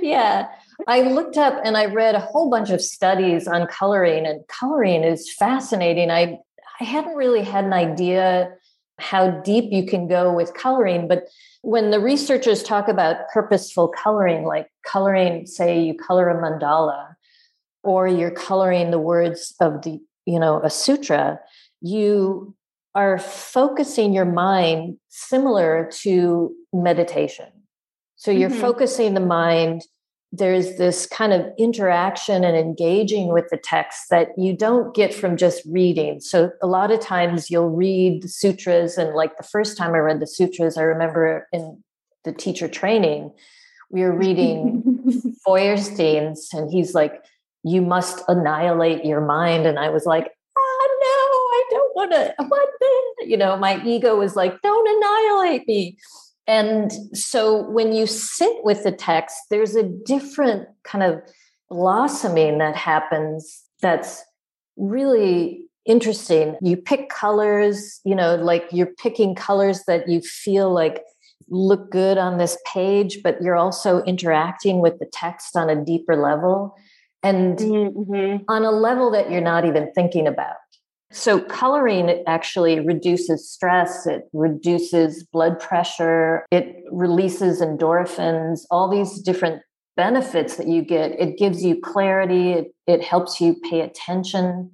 yeah. 0.03 0.49
I 0.87 1.03
looked 1.03 1.37
up 1.37 1.61
and 1.65 1.77
I 1.77 1.87
read 1.87 2.15
a 2.15 2.21
whole 2.21 2.51
bunch 2.51 2.71
of 2.71 2.81
studies 2.81 3.49
on 3.49 3.67
coloring, 3.67 4.27
and 4.27 4.47
coloring 4.47 5.03
is 5.05 5.33
fascinating. 5.33 6.11
I 6.11 6.39
I 6.81 6.85
hadn't 6.85 7.17
really 7.17 7.43
had 7.43 7.65
an 7.65 7.73
idea 7.73 8.53
how 9.01 9.31
deep 9.43 9.73
you 9.73 9.87
can 9.87 10.07
go 10.07 10.33
with 10.33 10.55
coloring, 10.55 11.09
but 11.09 11.25
when 11.63 11.91
the 11.91 12.01
researchers 12.01 12.63
talk 12.63 12.89
about 12.89 13.29
purposeful 13.33 13.89
coloring, 13.89 14.45
like 14.45 14.71
coloring, 14.87 15.47
say 15.47 15.81
you 15.81 15.95
color 15.95 16.29
a 16.29 16.41
mandala, 16.41 17.15
or 17.83 18.07
you're 18.07 18.31
coloring 18.31 18.91
the 18.91 18.99
words 18.99 19.55
of 19.61 19.83
the, 19.83 20.01
you 20.25 20.39
know, 20.39 20.61
a 20.63 20.71
sutra, 20.71 21.41
you 21.81 22.55
are 22.95 23.19
focusing 23.19 24.13
your 24.13 24.25
mind 24.25 24.99
similar 25.09 25.91
to 25.93 26.53
meditation. 26.73 27.47
So 28.17 28.31
you're 28.31 28.51
mm-hmm. 28.51 28.61
focusing 28.61 29.15
the 29.15 29.21
mind. 29.21 29.83
There's 30.31 30.77
this 30.77 31.07
kind 31.07 31.33
of 31.33 31.47
interaction 31.59 32.45
and 32.45 32.57
engaging 32.57 33.33
with 33.33 33.49
the 33.51 33.57
text 33.57 34.11
that 34.11 34.29
you 34.37 34.55
don't 34.55 34.95
get 34.95 35.15
from 35.15 35.37
just 35.37 35.63
reading. 35.67 36.21
So 36.21 36.51
a 36.63 36.67
lot 36.67 36.91
of 36.91 37.01
times 37.01 37.51
you'll 37.51 37.71
read 37.71 38.23
the 38.23 38.29
sutras, 38.29 38.99
and 38.99 39.15
like 39.15 39.37
the 39.37 39.43
first 39.43 39.79
time 39.79 39.95
I 39.95 39.99
read 39.99 40.21
the 40.21 40.27
sutras, 40.27 40.77
I 40.77 40.83
remember 40.83 41.49
in 41.53 41.83
the 42.25 42.33
teacher 42.33 42.69
training, 42.69 43.33
we 43.91 44.03
were 44.03 44.17
reading 44.17 44.83
Feuerstein's, 45.47 46.49
and 46.53 46.71
he's 46.71 46.95
like, 46.95 47.25
You 47.65 47.81
must 47.81 48.23
annihilate 48.29 49.05
your 49.05 49.23
mind. 49.23 49.67
And 49.67 49.79
I 49.79 49.89
was 49.89 50.05
like, 50.05 50.27
"Ah, 50.59 50.89
no, 51.01 51.17
I 51.59 51.65
don't 51.71 51.97
want 51.97 52.13
to, 52.13 52.35
what 52.49 52.69
then? 52.81 53.29
You 53.29 53.37
know, 53.37 53.57
my 53.57 53.83
ego 53.85 54.17
was 54.17 54.37
like, 54.37 54.61
don't 54.63 54.89
annihilate 54.89 55.67
me. 55.67 55.99
And 56.49 56.91
so 57.17 57.69
when 57.69 57.93
you 57.93 58.07
sit 58.07 58.65
with 58.65 58.83
the 58.83 58.91
text, 58.91 59.37
there's 59.51 59.77
a 59.77 59.83
different 59.83 60.67
kind 60.83 61.05
of 61.05 61.21
blossoming 61.69 62.57
that 62.59 62.75
happens 62.75 63.65
that's 63.83 64.25
really 64.79 65.67
interesting. 65.85 66.57
You 66.63 66.79
pick 66.79 67.11
colors, 67.11 68.01
you 68.05 68.15
know, 68.15 68.37
like 68.37 68.65
you're 68.73 68.95
picking 69.01 69.35
colors 69.35 69.83
that 69.87 70.09
you 70.09 70.23
feel 70.23 70.73
like 70.73 71.03
look 71.51 71.91
good 71.91 72.17
on 72.17 72.39
this 72.39 72.57
page, 72.73 73.23
but 73.23 73.43
you're 73.43 73.57
also 73.57 74.03
interacting 74.05 74.81
with 74.81 74.99
the 74.99 75.09
text 75.13 75.55
on 75.55 75.69
a 75.69 75.85
deeper 75.85 76.17
level 76.17 76.75
and 77.23 77.59
mm-hmm. 77.59 78.45
on 78.49 78.65
a 78.65 78.71
level 78.71 79.11
that 79.11 79.31
you're 79.31 79.41
not 79.41 79.65
even 79.65 79.93
thinking 79.95 80.27
about. 80.27 80.57
So, 81.11 81.41
coloring 81.41 82.23
actually 82.27 82.81
reduces 82.81 83.49
stress, 83.49 84.07
it 84.07 84.29
reduces 84.33 85.25
blood 85.25 85.59
pressure, 85.59 86.45
it 86.51 86.85
releases 86.91 87.63
endorphins, 87.63 88.61
all 88.71 88.91
these 88.91 89.21
different 89.23 89.63
benefits 89.97 90.57
that 90.57 90.69
you 90.69 90.83
get. 90.83 91.13
It 91.19 91.39
gives 91.39 91.65
you 91.65 91.81
clarity, 91.81 92.53
it, 92.53 92.75
it 92.87 93.03
helps 93.03 93.41
you 93.41 93.57
pay 93.71 93.81
attention. 93.81 94.71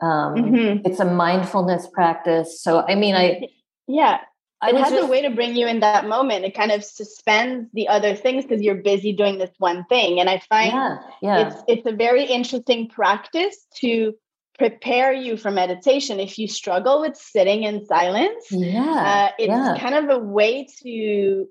Um, 0.00 0.34
mm-hmm. 0.34 0.86
It's 0.86 1.00
a 1.00 1.04
mindfulness 1.04 1.86
practice. 1.92 2.62
So, 2.62 2.84
I 2.86 2.94
mean, 2.94 3.14
I. 3.14 3.42
Yeah. 3.86 4.20
I 4.62 4.70
it 4.70 4.76
has 4.76 4.92
just, 4.92 5.04
a 5.04 5.06
way 5.06 5.20
to 5.20 5.28
bring 5.28 5.56
you 5.56 5.66
in 5.66 5.80
that 5.80 6.06
moment. 6.06 6.46
It 6.46 6.54
kind 6.54 6.72
of 6.72 6.82
suspends 6.82 7.68
the 7.74 7.88
other 7.88 8.16
things 8.16 8.46
because 8.46 8.62
you're 8.62 8.76
busy 8.76 9.12
doing 9.12 9.36
this 9.36 9.50
one 9.58 9.84
thing. 9.90 10.20
And 10.20 10.30
I 10.30 10.38
find 10.38 10.72
yeah, 10.72 10.96
yeah. 11.20 11.48
it's 11.48 11.62
it's 11.68 11.86
a 11.86 11.92
very 11.92 12.24
interesting 12.24 12.88
practice 12.88 13.66
to 13.80 14.14
prepare 14.58 15.12
you 15.12 15.36
for 15.36 15.50
meditation 15.50 16.20
if 16.20 16.38
you 16.38 16.46
struggle 16.46 17.00
with 17.00 17.16
sitting 17.16 17.64
in 17.64 17.84
silence 17.86 18.46
yeah 18.50 19.30
uh, 19.30 19.32
it's 19.38 19.48
yeah. 19.48 19.76
kind 19.78 19.94
of 19.94 20.16
a 20.16 20.18
way 20.18 20.66
to 20.82 21.46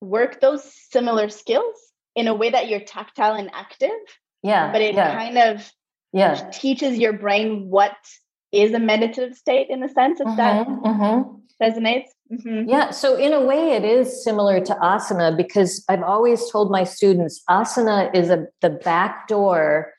work 0.00 0.40
those 0.40 0.62
similar 0.90 1.28
skills 1.28 1.76
in 2.14 2.28
a 2.28 2.34
way 2.34 2.50
that 2.50 2.68
you're 2.68 2.80
tactile 2.80 3.34
and 3.34 3.50
active 3.52 3.90
yeah 4.42 4.70
but 4.70 4.80
it 4.80 4.94
yeah. 4.94 5.14
kind 5.14 5.38
of 5.38 5.72
yeah 6.12 6.48
teaches 6.50 6.98
your 6.98 7.12
brain 7.12 7.66
what 7.68 7.96
is 8.52 8.72
a 8.72 8.78
meditative 8.78 9.36
state 9.36 9.66
in 9.68 9.82
a 9.82 9.88
sense 9.88 10.20
if 10.20 10.26
mm-hmm, 10.26 10.36
that 10.36 10.68
mm-hmm. 10.68 11.62
resonates 11.62 12.10
mm-hmm. 12.32 12.68
yeah 12.68 12.90
so 12.90 13.16
in 13.16 13.32
a 13.32 13.44
way 13.44 13.72
it 13.72 13.84
is 13.84 14.22
similar 14.22 14.60
to 14.60 14.72
asana 14.76 15.36
because 15.36 15.84
i've 15.88 16.02
always 16.02 16.48
told 16.50 16.70
my 16.70 16.84
students 16.84 17.42
asana 17.50 18.14
is 18.14 18.30
a 18.30 18.46
the 18.62 18.70
back 18.70 19.26
door 19.26 19.92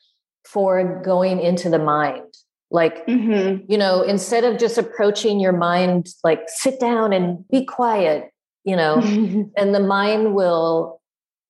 for 0.51 1.01
going 1.03 1.39
into 1.39 1.69
the 1.69 1.79
mind. 1.79 2.33
Like, 2.69 3.05
mm-hmm. 3.05 3.69
you 3.71 3.77
know, 3.77 4.01
instead 4.01 4.43
of 4.43 4.57
just 4.57 4.77
approaching 4.77 5.39
your 5.39 5.53
mind, 5.53 6.09
like, 6.23 6.41
sit 6.47 6.79
down 6.79 7.13
and 7.13 7.47
be 7.49 7.65
quiet, 7.65 8.31
you 8.63 8.75
know, 8.75 8.95
and 9.57 9.75
the 9.75 9.79
mind 9.79 10.35
will 10.35 11.01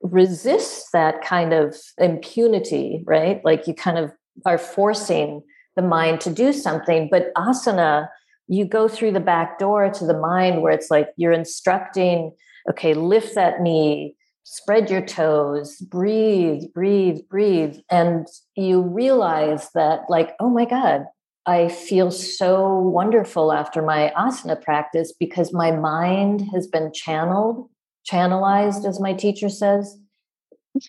resist 0.01 0.89
that 0.93 1.23
kind 1.23 1.53
of 1.53 1.75
impunity, 1.97 3.03
right? 3.05 3.43
Like, 3.43 3.67
you 3.67 3.73
kind 3.73 3.97
of 3.97 4.11
are 4.45 4.57
forcing 4.57 5.41
the 5.75 5.81
mind 5.81 6.21
to 6.21 6.31
do 6.31 6.53
something. 6.53 7.07
But 7.09 7.33
asana, 7.35 8.09
you 8.47 8.65
go 8.65 8.87
through 8.87 9.11
the 9.11 9.19
back 9.19 9.59
door 9.59 9.89
to 9.89 10.05
the 10.05 10.17
mind 10.17 10.61
where 10.61 10.73
it's 10.73 10.91
like 10.91 11.09
you're 11.17 11.31
instructing, 11.31 12.33
okay, 12.69 12.93
lift 12.93 13.35
that 13.35 13.61
knee, 13.61 14.16
spread 14.49 14.89
your 14.89 15.05
toes, 15.05 15.75
breathe, 15.81 16.71
breathe, 16.73 17.19
breathe. 17.29 17.79
And 17.91 18.27
you 18.55 18.81
realize 18.81 19.69
that, 19.75 20.03
like, 20.07 20.35
oh 20.39 20.49
my 20.49 20.63
God, 20.63 21.03
I 21.45 21.67
feel 21.67 22.11
so 22.11 22.77
wonderful 22.79 23.51
after 23.51 23.81
my 23.81 24.13
asana 24.17 24.61
practice 24.61 25.13
because 25.19 25.51
my 25.51 25.71
mind 25.71 26.47
has 26.53 26.65
been 26.65 26.93
channeled, 26.93 27.69
channelized, 28.09 28.87
as 28.87 29.01
my 29.01 29.11
teacher 29.11 29.49
says, 29.49 29.99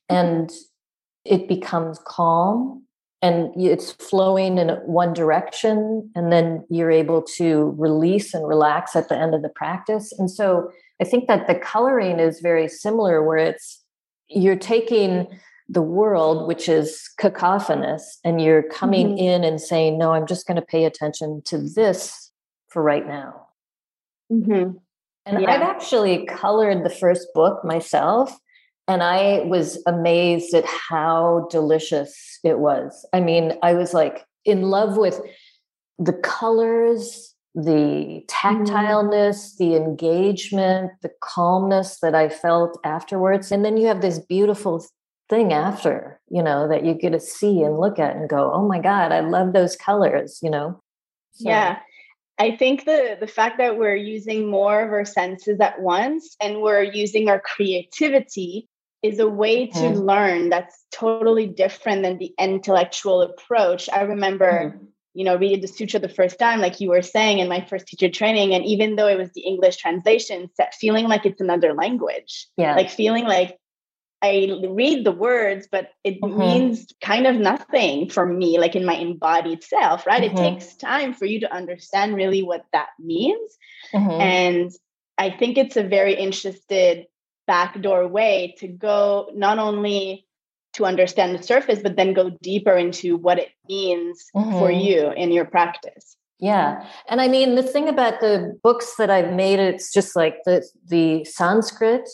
and 0.08 0.52
it 1.24 1.48
becomes 1.48 1.98
calm 2.06 2.84
and 3.22 3.50
it's 3.60 3.90
flowing 3.90 4.58
in 4.58 4.68
one 4.86 5.12
direction. 5.12 6.12
And 6.14 6.30
then 6.30 6.64
you're 6.70 6.92
able 6.92 7.22
to 7.36 7.74
release 7.76 8.34
and 8.34 8.46
relax 8.46 8.94
at 8.94 9.08
the 9.08 9.18
end 9.18 9.34
of 9.34 9.42
the 9.42 9.48
practice. 9.48 10.12
And 10.16 10.30
so 10.30 10.70
I 11.00 11.04
think 11.04 11.28
that 11.28 11.46
the 11.46 11.54
coloring 11.54 12.18
is 12.18 12.40
very 12.40 12.68
similar, 12.68 13.22
where 13.22 13.38
it's 13.38 13.84
you're 14.28 14.56
taking 14.56 15.26
the 15.68 15.82
world, 15.82 16.48
which 16.48 16.68
is 16.68 17.10
cacophonous, 17.18 18.18
and 18.24 18.40
you're 18.40 18.62
coming 18.62 19.08
mm-hmm. 19.08 19.18
in 19.18 19.44
and 19.44 19.60
saying, 19.60 19.98
No, 19.98 20.12
I'm 20.12 20.26
just 20.26 20.46
going 20.46 20.56
to 20.56 20.66
pay 20.66 20.84
attention 20.84 21.42
to 21.46 21.58
this 21.58 22.30
for 22.68 22.82
right 22.82 23.06
now. 23.06 23.46
Mm-hmm. 24.32 24.78
And 25.26 25.42
yeah. 25.42 25.50
I've 25.50 25.62
actually 25.62 26.24
colored 26.26 26.84
the 26.84 26.90
first 26.90 27.28
book 27.34 27.64
myself, 27.64 28.34
and 28.86 29.02
I 29.02 29.40
was 29.40 29.82
amazed 29.86 30.54
at 30.54 30.64
how 30.64 31.46
delicious 31.50 32.38
it 32.42 32.58
was. 32.58 33.06
I 33.12 33.20
mean, 33.20 33.52
I 33.62 33.74
was 33.74 33.92
like 33.92 34.24
in 34.44 34.62
love 34.62 34.96
with 34.96 35.20
the 35.98 36.14
colors 36.14 37.34
the 37.54 38.24
mm-hmm. 38.24 38.26
tactileness, 38.26 39.56
the 39.56 39.74
engagement, 39.74 40.92
the 41.02 41.10
calmness 41.20 41.98
that 42.00 42.14
I 42.14 42.28
felt 42.28 42.78
afterwards. 42.84 43.50
And 43.50 43.64
then 43.64 43.76
you 43.76 43.86
have 43.88 44.00
this 44.00 44.18
beautiful 44.18 44.84
thing 45.28 45.52
after, 45.52 46.20
you 46.30 46.42
know, 46.42 46.68
that 46.68 46.84
you 46.84 46.94
get 46.94 47.10
to 47.10 47.20
see 47.20 47.62
and 47.62 47.78
look 47.78 47.98
at 47.98 48.16
and 48.16 48.28
go, 48.28 48.50
oh 48.52 48.66
my 48.66 48.78
God, 48.78 49.12
I 49.12 49.20
love 49.20 49.52
those 49.52 49.76
colors, 49.76 50.38
you 50.42 50.50
know? 50.50 50.80
So. 51.32 51.48
Yeah. 51.48 51.78
I 52.40 52.56
think 52.56 52.84
the 52.84 53.16
the 53.18 53.26
fact 53.26 53.58
that 53.58 53.78
we're 53.78 53.96
using 53.96 54.48
more 54.48 54.80
of 54.80 54.92
our 54.92 55.04
senses 55.04 55.58
at 55.58 55.80
once 55.80 56.36
and 56.40 56.62
we're 56.62 56.84
using 56.84 57.28
our 57.28 57.40
creativity 57.40 58.68
is 59.02 59.18
a 59.18 59.28
way 59.28 59.66
to 59.66 59.78
mm. 59.78 60.06
learn 60.06 60.48
that's 60.48 60.84
totally 60.92 61.48
different 61.48 62.02
than 62.02 62.18
the 62.18 62.32
intellectual 62.38 63.22
approach. 63.22 63.88
I 63.92 64.02
remember 64.02 64.76
mm 64.76 64.88
you 65.18 65.24
know, 65.24 65.34
read 65.34 65.60
the 65.60 65.66
sutra 65.66 65.98
the 65.98 66.08
first 66.08 66.38
time, 66.38 66.60
like 66.60 66.80
you 66.80 66.90
were 66.90 67.02
saying 67.02 67.40
in 67.40 67.48
my 67.48 67.60
first 67.60 67.88
teacher 67.88 68.08
training. 68.08 68.54
And 68.54 68.64
even 68.64 68.94
though 68.94 69.08
it 69.08 69.18
was 69.18 69.32
the 69.32 69.40
English 69.40 69.78
translation, 69.78 70.48
feeling 70.80 71.08
like 71.08 71.26
it's 71.26 71.40
another 71.40 71.74
language. 71.74 72.46
Yeah. 72.56 72.76
Like 72.76 72.88
feeling 72.88 73.24
like 73.24 73.58
I 74.22 74.48
read 74.68 75.02
the 75.02 75.10
words, 75.10 75.66
but 75.72 75.88
it 76.04 76.20
mm-hmm. 76.20 76.38
means 76.38 76.86
kind 77.00 77.26
of 77.26 77.34
nothing 77.34 78.08
for 78.10 78.24
me, 78.24 78.60
like 78.60 78.76
in 78.76 78.84
my 78.84 78.94
embodied 78.94 79.64
self, 79.64 80.06
right? 80.06 80.22
Mm-hmm. 80.22 80.38
It 80.38 80.40
takes 80.40 80.76
time 80.76 81.14
for 81.14 81.24
you 81.24 81.40
to 81.40 81.52
understand 81.52 82.14
really 82.14 82.44
what 82.44 82.64
that 82.72 82.90
means. 83.00 83.58
Mm-hmm. 83.92 84.20
And 84.20 84.72
I 85.18 85.30
think 85.30 85.58
it's 85.58 85.76
a 85.76 85.82
very 85.82 86.14
interested 86.14 87.06
backdoor 87.48 88.06
way 88.06 88.54
to 88.58 88.68
go 88.68 89.32
not 89.34 89.58
only 89.58 90.27
to 90.78 90.86
understand 90.86 91.38
the 91.38 91.42
surface, 91.42 91.80
but 91.82 91.96
then 91.96 92.14
go 92.14 92.30
deeper 92.42 92.74
into 92.76 93.16
what 93.16 93.38
it 93.38 93.50
means 93.68 94.24
mm-hmm. 94.34 94.52
for 94.52 94.70
you 94.70 95.12
in 95.12 95.30
your 95.30 95.44
practice. 95.44 96.16
Yeah. 96.40 96.86
And 97.08 97.20
I 97.20 97.28
mean, 97.28 97.56
the 97.56 97.62
thing 97.62 97.88
about 97.88 98.20
the 98.20 98.58
books 98.62 98.94
that 98.96 99.10
I've 99.10 99.32
made, 99.32 99.58
it's 99.58 99.92
just 99.92 100.16
like 100.16 100.36
the, 100.44 100.64
the 100.86 101.24
Sanskrit 101.24 102.08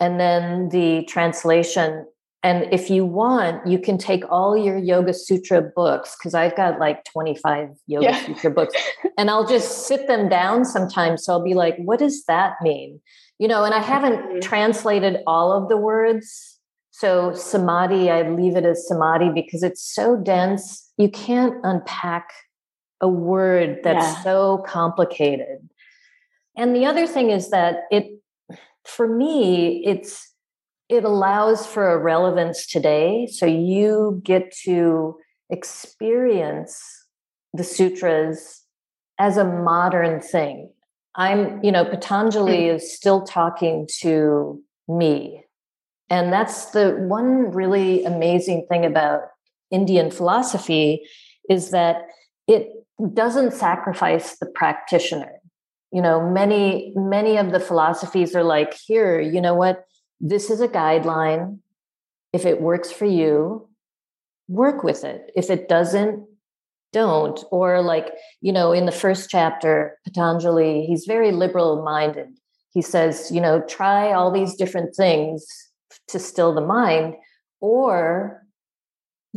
and 0.00 0.18
then 0.18 0.70
the 0.70 1.04
translation 1.04 2.06
And 2.42 2.72
if 2.72 2.88
you 2.88 3.04
want, 3.04 3.66
you 3.66 3.78
can 3.78 3.98
take 3.98 4.24
all 4.30 4.56
your 4.56 4.78
Yoga 4.78 5.12
Sutra 5.12 5.60
books, 5.60 6.16
because 6.16 6.32
I've 6.32 6.56
got 6.56 6.78
like 6.78 7.04
25 7.04 7.68
Yoga 7.86 8.04
yeah. 8.06 8.26
Sutra 8.26 8.50
books, 8.50 8.74
and 9.18 9.28
I'll 9.28 9.46
just 9.46 9.86
sit 9.86 10.06
them 10.06 10.30
down 10.30 10.64
sometimes. 10.64 11.24
So 11.24 11.34
I'll 11.34 11.44
be 11.44 11.52
like, 11.52 11.76
what 11.76 11.98
does 11.98 12.24
that 12.24 12.54
mean? 12.62 13.00
You 13.38 13.48
know, 13.48 13.64
and 13.64 13.74
I 13.74 13.82
haven't 13.82 14.20
mm-hmm. 14.20 14.40
translated 14.40 15.18
all 15.26 15.52
of 15.52 15.68
the 15.68 15.76
words. 15.76 16.58
So 17.00 17.32
samadhi, 17.32 18.10
I 18.10 18.28
leave 18.28 18.56
it 18.56 18.66
as 18.66 18.86
samadhi 18.86 19.30
because 19.34 19.62
it's 19.62 19.82
so 19.82 20.18
dense. 20.18 20.92
You 20.98 21.08
can't 21.08 21.54
unpack 21.62 22.28
a 23.00 23.08
word 23.08 23.78
that's 23.82 24.16
yeah. 24.16 24.22
so 24.22 24.62
complicated. 24.66 25.70
And 26.58 26.76
the 26.76 26.84
other 26.84 27.06
thing 27.06 27.30
is 27.30 27.48
that 27.52 27.84
it, 27.90 28.20
for 28.84 29.08
me, 29.08 29.82
it's, 29.86 30.30
it 30.90 31.04
allows 31.04 31.66
for 31.66 31.90
a 31.90 31.96
relevance 31.98 32.66
today. 32.66 33.26
So 33.32 33.46
you 33.46 34.20
get 34.22 34.54
to 34.64 35.16
experience 35.48 36.78
the 37.54 37.64
sutras 37.64 38.62
as 39.18 39.38
a 39.38 39.44
modern 39.44 40.20
thing. 40.20 40.70
I'm, 41.14 41.64
you 41.64 41.72
know, 41.72 41.86
Patanjali 41.86 42.58
mm. 42.58 42.74
is 42.74 42.94
still 42.94 43.22
talking 43.22 43.88
to 44.00 44.62
me. 44.86 45.46
And 46.10 46.32
that's 46.32 46.66
the 46.66 46.96
one 47.08 47.52
really 47.52 48.04
amazing 48.04 48.66
thing 48.68 48.84
about 48.84 49.22
Indian 49.70 50.10
philosophy 50.10 51.06
is 51.48 51.70
that 51.70 52.08
it 52.48 52.68
doesn't 53.14 53.52
sacrifice 53.52 54.36
the 54.38 54.46
practitioner. 54.46 55.32
You 55.92 56.02
know, 56.02 56.28
many, 56.28 56.92
many 56.96 57.36
of 57.36 57.52
the 57.52 57.60
philosophies 57.60 58.34
are 58.34 58.44
like, 58.44 58.74
here, 58.74 59.20
you 59.20 59.40
know 59.40 59.54
what? 59.54 59.86
this 60.20 60.50
is 60.50 60.60
a 60.60 60.68
guideline. 60.68 61.58
If 62.32 62.44
it 62.44 62.60
works 62.60 62.92
for 62.92 63.06
you, 63.06 63.68
work 64.48 64.84
with 64.84 65.02
it. 65.02 65.32
If 65.34 65.50
it 65.50 65.68
doesn't, 65.68 66.26
don't. 66.92 67.42
Or, 67.50 67.82
like, 67.82 68.12
you 68.40 68.52
know, 68.52 68.72
in 68.72 68.86
the 68.86 68.92
first 68.92 69.30
chapter, 69.30 69.98
Patanjali, 70.04 70.84
he's 70.86 71.06
very 71.06 71.32
liberal 71.32 71.82
minded. 71.82 72.28
He 72.72 72.82
says, 72.82 73.30
you 73.32 73.40
know, 73.40 73.60
try 73.62 74.12
all 74.12 74.30
these 74.30 74.54
different 74.54 74.94
things 74.94 75.46
to 76.12 76.18
still 76.18 76.54
the 76.54 76.60
mind, 76.60 77.14
or 77.60 78.42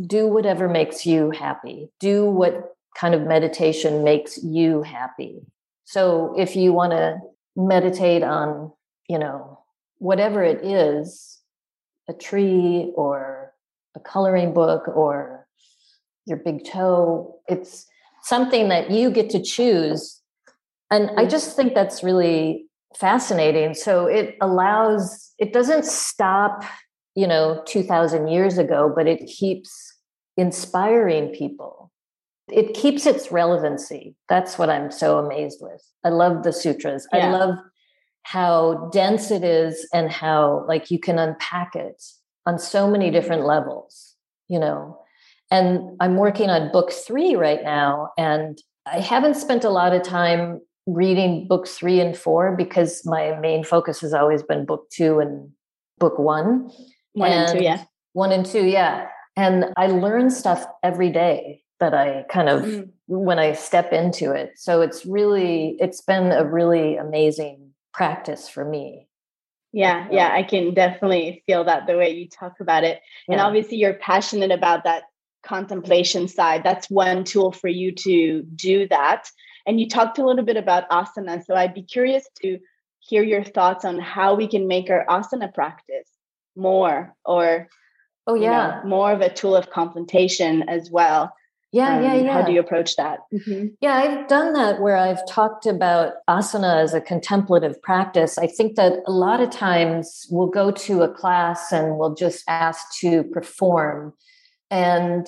do 0.06 0.26
whatever 0.26 0.68
makes 0.68 1.06
you 1.06 1.30
happy. 1.30 1.90
Do 2.00 2.24
what 2.26 2.76
kind 2.96 3.14
of 3.14 3.22
meditation 3.22 4.04
makes 4.04 4.42
you 4.42 4.82
happy. 4.82 5.40
So, 5.84 6.34
if 6.36 6.56
you 6.56 6.72
want 6.72 6.92
to 6.92 7.18
meditate 7.56 8.22
on, 8.22 8.72
you 9.08 9.18
know, 9.18 9.60
whatever 9.98 10.42
it 10.42 10.64
is 10.64 11.40
a 12.08 12.12
tree 12.12 12.92
or 12.94 13.52
a 13.94 14.00
coloring 14.00 14.52
book 14.52 14.88
or 14.88 15.46
your 16.26 16.38
big 16.38 16.64
toe 16.64 17.36
it's 17.48 17.86
something 18.22 18.68
that 18.68 18.90
you 18.90 19.10
get 19.10 19.30
to 19.30 19.42
choose 19.42 20.20
and 20.90 21.10
i 21.16 21.24
mm. 21.24 21.30
just 21.30 21.56
think 21.56 21.74
that's 21.74 22.02
really 22.02 22.66
fascinating. 22.96 23.74
So 23.74 24.06
it 24.06 24.36
allows 24.40 25.32
it 25.38 25.52
doesn't 25.52 25.84
stop 25.84 26.64
you 27.14 27.26
know 27.26 27.62
2000 27.66 28.26
years 28.26 28.58
ago 28.58 28.92
but 28.94 29.06
it 29.06 29.26
keeps 29.26 29.96
inspiring 30.36 31.28
people. 31.28 31.90
It 32.52 32.74
keeps 32.74 33.06
its 33.06 33.32
relevancy. 33.32 34.16
That's 34.28 34.58
what 34.58 34.70
i'm 34.70 34.90
so 34.90 35.18
amazed 35.18 35.58
with. 35.60 35.82
I 36.04 36.10
love 36.10 36.42
the 36.42 36.52
sutras. 36.52 37.06
Yeah. 37.12 37.28
i 37.28 37.30
love 37.30 37.58
how 38.22 38.88
dense 38.90 39.30
it 39.30 39.44
is 39.44 39.86
and 39.92 40.10
how 40.10 40.64
like 40.66 40.90
you 40.90 40.98
can 40.98 41.18
unpack 41.18 41.76
it 41.76 42.02
on 42.46 42.58
so 42.58 42.90
many 42.90 43.10
different 43.10 43.44
levels 43.44 44.14
you 44.48 44.58
know? 44.58 44.98
And 45.50 45.96
i'm 46.00 46.16
working 46.16 46.50
on 46.50 46.72
book 46.72 46.90
three 46.90 47.34
right 47.34 47.62
now 47.62 48.10
and 48.16 48.58
i 48.86 48.98
haven't 48.98 49.34
spent 49.34 49.64
a 49.64 49.70
lot 49.70 49.92
of 49.92 50.02
time 50.02 50.60
reading 50.86 51.46
book 51.48 51.66
three 51.66 52.00
and 52.00 52.16
four 52.16 52.54
because 52.56 53.04
my 53.04 53.38
main 53.40 53.64
focus 53.64 54.00
has 54.00 54.12
always 54.12 54.42
been 54.42 54.64
book 54.64 54.88
two 54.90 55.18
and 55.18 55.50
book 55.98 56.18
one 56.18 56.70
one 57.12 57.32
and, 57.32 57.48
and 57.48 57.58
two 57.58 57.64
yeah 57.64 57.84
one 58.12 58.32
and 58.32 58.44
two 58.44 58.66
yeah 58.66 59.08
and 59.36 59.64
i 59.78 59.86
learn 59.86 60.28
stuff 60.28 60.66
every 60.82 61.10
day 61.10 61.62
that 61.80 61.94
i 61.94 62.22
kind 62.28 62.50
of 62.50 62.62
mm. 62.62 62.88
when 63.06 63.38
i 63.38 63.52
step 63.52 63.92
into 63.94 64.32
it 64.32 64.50
so 64.56 64.82
it's 64.82 65.06
really 65.06 65.76
it's 65.80 66.02
been 66.02 66.32
a 66.32 66.44
really 66.44 66.96
amazing 66.96 67.64
practice 67.94 68.48
for 68.48 68.64
me. 68.64 69.08
Yeah, 69.72 70.06
yeah, 70.10 70.30
I 70.32 70.42
can 70.42 70.74
definitely 70.74 71.42
feel 71.46 71.64
that 71.64 71.86
the 71.86 71.96
way 71.96 72.10
you 72.10 72.28
talk 72.28 72.60
about 72.60 72.84
it. 72.84 73.00
Yeah. 73.26 73.34
And 73.34 73.40
obviously, 73.40 73.78
you're 73.78 73.94
passionate 73.94 74.50
about 74.50 74.84
that 74.84 75.04
contemplation 75.42 76.28
side. 76.28 76.62
That's 76.62 76.90
one 76.90 77.24
tool 77.24 77.50
for 77.50 77.68
you 77.68 77.92
to 77.92 78.42
do 78.54 78.86
that. 78.88 79.30
And 79.66 79.80
you 79.80 79.88
talked 79.88 80.18
a 80.18 80.26
little 80.26 80.44
bit 80.44 80.56
about 80.56 80.88
asana. 80.90 81.44
So 81.44 81.54
I'd 81.54 81.74
be 81.74 81.82
curious 81.82 82.28
to 82.42 82.58
hear 82.98 83.22
your 83.22 83.44
thoughts 83.44 83.84
on 83.84 83.98
how 83.98 84.34
we 84.34 84.48
can 84.48 84.66
make 84.66 84.90
our 84.90 85.04
asana 85.06 85.52
practice 85.52 86.08
more 86.56 87.14
or 87.24 87.68
oh 88.26 88.34
yeah 88.34 88.78
you 88.78 88.82
know, 88.84 88.88
more 88.88 89.12
of 89.12 89.20
a 89.20 89.28
tool 89.28 89.56
of 89.56 89.70
contemplation 89.70 90.62
as 90.68 90.90
well 90.90 91.34
yeah, 91.74 91.96
um, 91.96 92.04
yeah, 92.04 92.14
yeah. 92.14 92.32
How 92.32 92.42
do 92.42 92.52
you 92.52 92.60
approach 92.60 92.94
that? 92.94 93.18
Mm-hmm. 93.32 93.66
Yeah, 93.80 93.94
I've 93.94 94.28
done 94.28 94.52
that 94.52 94.80
where 94.80 94.96
I've 94.96 95.26
talked 95.26 95.66
about 95.66 96.12
asana 96.30 96.80
as 96.80 96.94
a 96.94 97.00
contemplative 97.00 97.82
practice. 97.82 98.38
I 98.38 98.46
think 98.46 98.76
that 98.76 99.00
a 99.08 99.10
lot 99.10 99.40
of 99.40 99.50
times 99.50 100.24
we'll 100.30 100.46
go 100.46 100.70
to 100.70 101.02
a 101.02 101.12
class 101.12 101.72
and 101.72 101.98
we'll 101.98 102.14
just 102.14 102.44
ask 102.46 102.96
to 103.00 103.24
perform. 103.24 104.14
And 104.70 105.26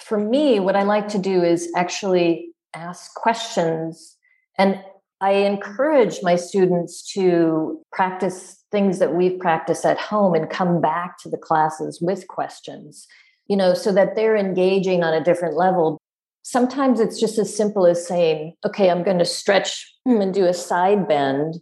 for 0.00 0.16
me, 0.16 0.60
what 0.60 0.76
I 0.76 0.84
like 0.84 1.08
to 1.08 1.18
do 1.18 1.42
is 1.42 1.68
actually 1.76 2.49
ask 2.74 3.14
questions. 3.14 4.16
And 4.58 4.82
I 5.20 5.32
encourage 5.32 6.18
my 6.22 6.36
students 6.36 7.12
to 7.12 7.82
practice 7.92 8.62
things 8.70 8.98
that 8.98 9.14
we've 9.14 9.38
practiced 9.38 9.84
at 9.84 9.98
home 9.98 10.34
and 10.34 10.48
come 10.48 10.80
back 10.80 11.18
to 11.18 11.28
the 11.28 11.36
classes 11.36 12.00
with 12.00 12.26
questions 12.28 13.06
you 13.50 13.56
know, 13.56 13.74
so 13.74 13.90
that 13.90 14.14
they're 14.14 14.36
engaging 14.36 15.02
on 15.02 15.12
a 15.12 15.22
different 15.22 15.56
level. 15.56 15.98
Sometimes 16.42 17.00
it's 17.00 17.18
just 17.18 17.36
as 17.36 17.54
simple 17.54 17.84
as 17.84 18.06
saying, 18.06 18.54
okay, 18.64 18.88
I'm 18.88 19.02
going 19.02 19.18
to 19.18 19.24
stretch 19.24 19.92
and 20.06 20.32
do 20.32 20.46
a 20.46 20.54
side 20.54 21.08
bend 21.08 21.56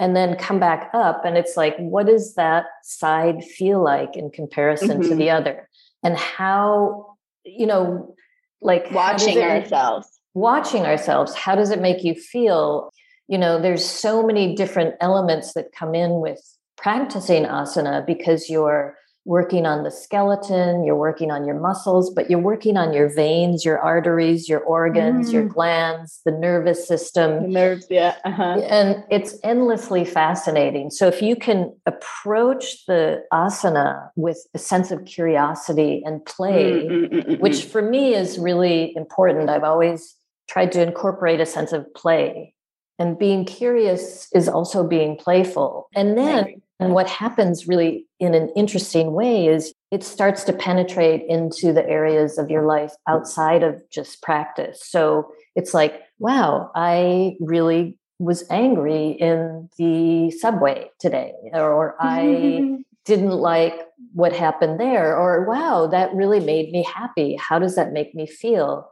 and 0.00 0.16
then 0.16 0.36
come 0.36 0.58
back 0.58 0.88
up. 0.94 1.26
And 1.26 1.36
it's 1.36 1.54
like, 1.54 1.76
what 1.76 2.06
does 2.06 2.34
that 2.36 2.64
side 2.82 3.44
feel 3.44 3.84
like 3.84 4.16
in 4.16 4.30
comparison 4.30 4.88
mm-hmm. 4.88 5.10
to 5.10 5.14
the 5.14 5.28
other? 5.28 5.68
And 6.02 6.16
how, 6.16 7.14
you 7.44 7.66
know, 7.66 8.14
like 8.62 8.90
watching 8.90 9.36
it, 9.36 9.42
ourselves. 9.42 10.08
Watching 10.34 10.84
ourselves. 10.84 11.34
How 11.34 11.54
does 11.54 11.70
it 11.70 11.80
make 11.80 12.04
you 12.04 12.14
feel? 12.14 12.92
You 13.28 13.38
know, 13.38 13.60
there's 13.60 13.84
so 13.84 14.26
many 14.26 14.54
different 14.54 14.94
elements 15.00 15.54
that 15.54 15.72
come 15.72 15.94
in 15.94 16.20
with 16.20 16.40
practicing 16.76 17.44
asana 17.44 18.04
because 18.04 18.50
you're 18.50 18.96
working 19.26 19.64
on 19.64 19.84
the 19.84 19.90
skeleton, 19.90 20.84
you're 20.84 20.96
working 20.96 21.30
on 21.30 21.46
your 21.46 21.58
muscles, 21.58 22.10
but 22.10 22.28
you're 22.28 22.38
working 22.38 22.76
on 22.76 22.92
your 22.92 23.08
veins, 23.08 23.64
your 23.64 23.78
arteries, 23.78 24.48
your 24.48 24.60
organs, 24.60 25.30
mm. 25.30 25.32
your 25.32 25.44
glands, 25.44 26.20
the 26.26 26.30
nervous 26.30 26.86
system. 26.86 27.44
The 27.44 27.48
nerves, 27.48 27.86
yeah. 27.88 28.16
Uh-huh. 28.24 28.60
And 28.68 29.02
it's 29.10 29.38
endlessly 29.42 30.04
fascinating. 30.04 30.90
So 30.90 31.06
if 31.06 31.22
you 31.22 31.36
can 31.36 31.74
approach 31.86 32.84
the 32.86 33.22
asana 33.32 34.10
with 34.14 34.46
a 34.52 34.58
sense 34.58 34.90
of 34.90 35.06
curiosity 35.06 36.02
and 36.04 36.24
play, 36.26 36.86
mm-hmm. 36.86 37.34
which 37.40 37.64
for 37.64 37.80
me 37.80 38.14
is 38.14 38.38
really 38.38 38.94
important, 38.94 39.48
I've 39.48 39.64
always 39.64 40.16
tried 40.48 40.72
to 40.72 40.82
incorporate 40.82 41.40
a 41.40 41.46
sense 41.46 41.72
of 41.72 41.92
play. 41.94 42.54
And 42.98 43.18
being 43.18 43.44
curious 43.44 44.28
is 44.32 44.48
also 44.48 44.86
being 44.86 45.16
playful. 45.16 45.88
And 45.94 46.16
then 46.16 46.62
and 46.80 46.92
what 46.92 47.08
happens 47.08 47.68
really 47.68 48.06
in 48.18 48.34
an 48.34 48.50
interesting 48.56 49.12
way 49.12 49.46
is 49.46 49.72
it 49.90 50.02
starts 50.02 50.44
to 50.44 50.52
penetrate 50.52 51.22
into 51.28 51.72
the 51.72 51.88
areas 51.88 52.36
of 52.36 52.50
your 52.50 52.66
life 52.66 52.92
outside 53.08 53.62
of 53.62 53.82
just 53.90 54.22
practice. 54.22 54.80
So 54.84 55.32
it's 55.54 55.72
like, 55.72 56.02
wow, 56.18 56.70
I 56.74 57.36
really 57.40 57.96
was 58.18 58.44
angry 58.50 59.10
in 59.12 59.68
the 59.78 60.30
subway 60.32 60.90
today, 60.98 61.32
or 61.52 61.96
I 62.00 62.78
didn't 63.04 63.30
like 63.30 63.74
what 64.12 64.32
happened 64.32 64.80
there, 64.80 65.16
or 65.16 65.44
wow, 65.46 65.86
that 65.86 66.14
really 66.14 66.40
made 66.40 66.70
me 66.70 66.84
happy. 66.84 67.38
How 67.40 67.58
does 67.58 67.76
that 67.76 67.92
make 67.92 68.14
me 68.14 68.26
feel? 68.26 68.88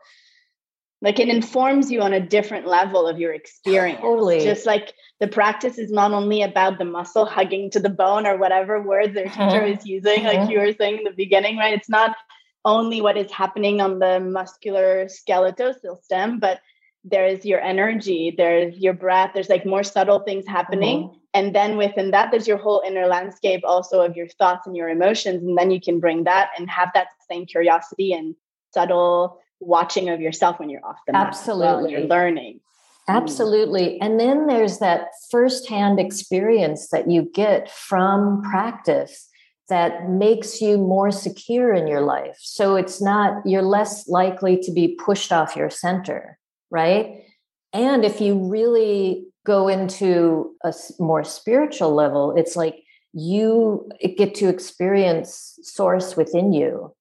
Like 1.03 1.19
it 1.19 1.29
informs 1.29 1.91
you 1.91 2.01
on 2.01 2.15
a 2.15 2.21
different 2.21 2.67
level 2.67 3.07
of 3.07 3.19
your 3.19 3.35
experience 3.35 4.01
totally. 4.01 4.41
just 4.41 4.65
like 4.65 4.95
the 5.21 5.29
practice 5.29 5.77
is 5.77 5.91
not 5.91 6.13
only 6.13 6.43
about 6.43 6.79
the 6.79 6.85
muscle 6.85 7.27
hugging 7.27 7.71
to 7.71 7.81
the 7.81 7.91
bone 7.91 8.27
or 8.27 8.39
whatever 8.39 8.81
words 8.81 9.13
their 9.13 9.27
teacher 9.27 9.61
mm-hmm. 9.61 9.79
is 9.79 9.87
using 9.87 10.25
like 10.25 10.39
mm-hmm. 10.39 10.51
you 10.51 10.59
were 10.59 10.73
saying 10.73 10.99
in 10.99 11.05
the 11.05 11.11
beginning 11.11 11.59
right 11.59 11.75
it's 11.75 11.91
not 11.91 12.17
only 12.65 13.01
what 13.01 13.17
is 13.17 13.31
happening 13.31 13.81
on 13.81 13.99
the 13.99 14.21
muscular 14.21 15.09
skeletal 15.09 15.75
system 15.75 16.39
but 16.39 16.61
there's 17.05 17.45
your 17.45 17.61
energy, 17.61 18.33
there's 18.37 18.77
your 18.79 18.93
breath, 18.93 19.33
there's 19.35 19.49
like 19.49 19.67
more 19.67 19.83
subtle 19.83 20.21
things 20.21 20.47
happening. 20.47 21.05
Mm-hmm. 21.05 21.17
And 21.35 21.55
then 21.55 21.77
within 21.77 22.11
that, 22.13 22.31
there's 22.31 22.47
your 22.47 22.59
whole 22.59 22.83
inner 22.87 23.07
landscape 23.07 23.63
also 23.65 24.03
of 24.03 24.17
your 24.17 24.29
thoughts 24.29 24.67
and 24.67 24.77
your 24.77 24.89
emotions. 24.89 25.43
And 25.43 25.57
then 25.59 25.71
you 25.71 25.81
can 25.81 25.99
bring 25.99 26.25
that 26.25 26.51
and 26.57 26.71
have 26.71 26.91
that 26.95 27.09
same 27.29 27.47
curiosity 27.47 28.13
and 28.13 28.37
subtle 28.73 29.41
watching 29.63 30.09
of 30.09 30.21
yourself 30.21 30.59
when 30.59 30.69
you're 30.69 30.85
off 30.85 30.99
the 31.07 31.13
mat. 31.13 31.29
Absolutely. 31.29 31.93
You're 31.93 32.03
learning. 32.03 32.61
Hmm. 33.09 33.17
Absolutely. 33.17 34.01
And 34.01 34.21
then 34.21 34.47
there's 34.47 34.79
that 34.79 35.09
firsthand 35.31 35.99
experience 35.99 36.89
that 36.91 37.11
you 37.11 37.31
get 37.35 37.71
from 37.71 38.43
practice 38.43 39.29
that 39.69 40.09
makes 40.09 40.61
you 40.61 40.77
more 40.77 41.11
secure 41.11 41.73
in 41.73 41.87
your 41.87 42.03
life. 42.03 42.37
So 42.41 42.77
it's 42.77 43.01
not, 43.01 43.43
you're 43.47 43.63
less 43.63 44.09
likely 44.09 44.59
to 44.59 44.73
be 44.73 44.99
pushed 45.03 45.33
off 45.33 45.57
your 45.57 45.71
center, 45.71 46.39
right? 46.71 47.25
And 47.73 48.05
if 48.05 48.21
you 48.21 48.51
really 48.51 49.25
go 49.47 49.69
into 49.69 50.55
a 50.63 50.75
more 50.99 51.25
spiritual 51.25 51.95
level, 51.95 52.35
it's 52.37 52.55
like 52.55 52.83
you 53.15 53.89
get 54.17 54.35
to 54.37 54.49
experience 54.49 55.59
source 55.63 56.17
within 56.17 56.53
you, 56.53 56.95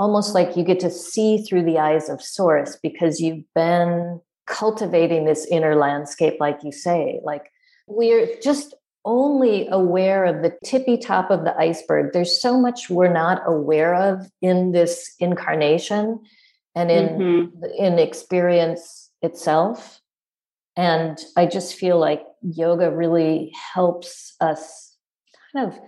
almost 0.00 0.34
like 0.34 0.56
you 0.56 0.64
get 0.64 0.80
to 0.80 0.90
see 0.90 1.42
through 1.42 1.62
the 1.62 1.78
eyes 1.78 2.08
of 2.08 2.22
source 2.22 2.78
because 2.82 3.20
you've 3.20 3.44
been 3.54 4.18
cultivating 4.46 5.26
this 5.26 5.46
inner 5.50 5.76
landscape, 5.76 6.38
like 6.40 6.58
you 6.64 6.72
say. 6.72 7.20
Like 7.22 7.52
we're 7.86 8.26
just 8.42 8.74
only 9.04 9.68
aware 9.68 10.24
of 10.24 10.42
the 10.42 10.56
tippy 10.64 10.96
top 10.96 11.30
of 11.30 11.44
the 11.44 11.54
iceberg. 11.54 12.14
There's 12.14 12.40
so 12.40 12.58
much 12.58 12.88
we're 12.88 13.12
not 13.12 13.42
aware 13.44 13.94
of 13.94 14.26
in 14.40 14.72
this 14.72 15.14
incarnation 15.18 16.20
and 16.74 16.90
in 16.90 17.08
mm-hmm. 17.08 17.64
in 17.78 17.98
experience 17.98 19.10
itself. 19.20 20.00
And 20.76 21.18
I 21.36 21.44
just 21.44 21.74
feel 21.74 21.98
like 21.98 22.22
yoga 22.40 22.90
really 22.90 23.52
helps 23.74 24.34
us 24.40 24.96
kind 25.52 25.70
of 25.70 25.78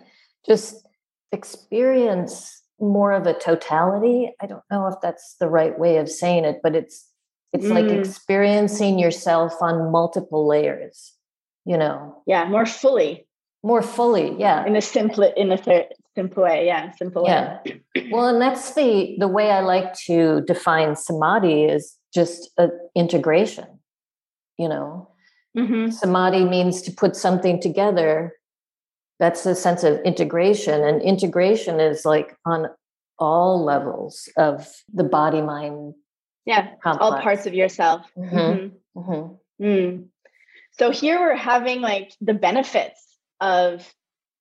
just 0.46 0.86
experience 1.32 2.61
more 2.82 3.12
of 3.12 3.26
a 3.26 3.32
totality. 3.32 4.32
I 4.40 4.46
don't 4.46 4.64
know 4.70 4.86
if 4.88 4.96
that's 5.00 5.36
the 5.40 5.48
right 5.48 5.78
way 5.78 5.96
of 5.96 6.10
saying 6.10 6.44
it, 6.44 6.60
but 6.62 6.74
it's 6.74 7.08
it's 7.52 7.66
mm. 7.66 7.70
like 7.74 7.90
experiencing 7.90 8.98
yourself 8.98 9.54
on 9.60 9.90
multiple 9.90 10.46
layers 10.46 11.14
you 11.64 11.76
know 11.76 12.22
yeah 12.26 12.44
more 12.44 12.66
fully 12.66 13.26
more 13.62 13.82
fully 13.82 14.34
yeah 14.38 14.66
in 14.66 14.76
a 14.76 14.80
simple 14.80 15.24
in 15.36 15.52
a 15.52 15.86
simple 16.16 16.42
way 16.42 16.66
yeah 16.66 16.90
simple 16.92 17.24
yeah 17.26 17.58
way. 17.64 18.08
well 18.10 18.26
and 18.26 18.40
that's 18.40 18.74
the 18.74 19.14
the 19.18 19.28
way 19.28 19.50
i 19.50 19.60
like 19.60 19.94
to 19.94 20.42
define 20.46 20.96
samadhi 20.96 21.64
is 21.64 21.96
just 22.12 22.50
a 22.58 22.68
integration 22.96 23.66
you 24.58 24.68
know 24.68 25.08
mm-hmm. 25.56 25.90
samadhi 25.90 26.44
means 26.44 26.82
to 26.82 26.90
put 26.90 27.14
something 27.14 27.60
together 27.60 28.32
that's 29.22 29.44
the 29.44 29.54
sense 29.54 29.84
of 29.84 30.00
integration 30.00 30.82
and 30.82 31.00
integration 31.00 31.78
is 31.78 32.04
like 32.04 32.36
on 32.44 32.66
all 33.20 33.62
levels 33.64 34.28
of 34.36 34.68
the 34.92 35.04
body 35.04 35.40
mind 35.40 35.94
yeah 36.44 36.70
complex. 36.82 36.98
all 37.00 37.20
parts 37.20 37.46
of 37.46 37.54
yourself 37.54 38.02
mm-hmm. 38.18 38.36
Mm-hmm. 38.98 39.00
mm-hmm. 39.00 39.34
Mm. 39.64 40.06
So 40.72 40.90
here 40.90 41.20
we're 41.20 41.36
having 41.36 41.82
like 41.82 42.12
the 42.20 42.34
benefits 42.34 43.00
of 43.40 43.88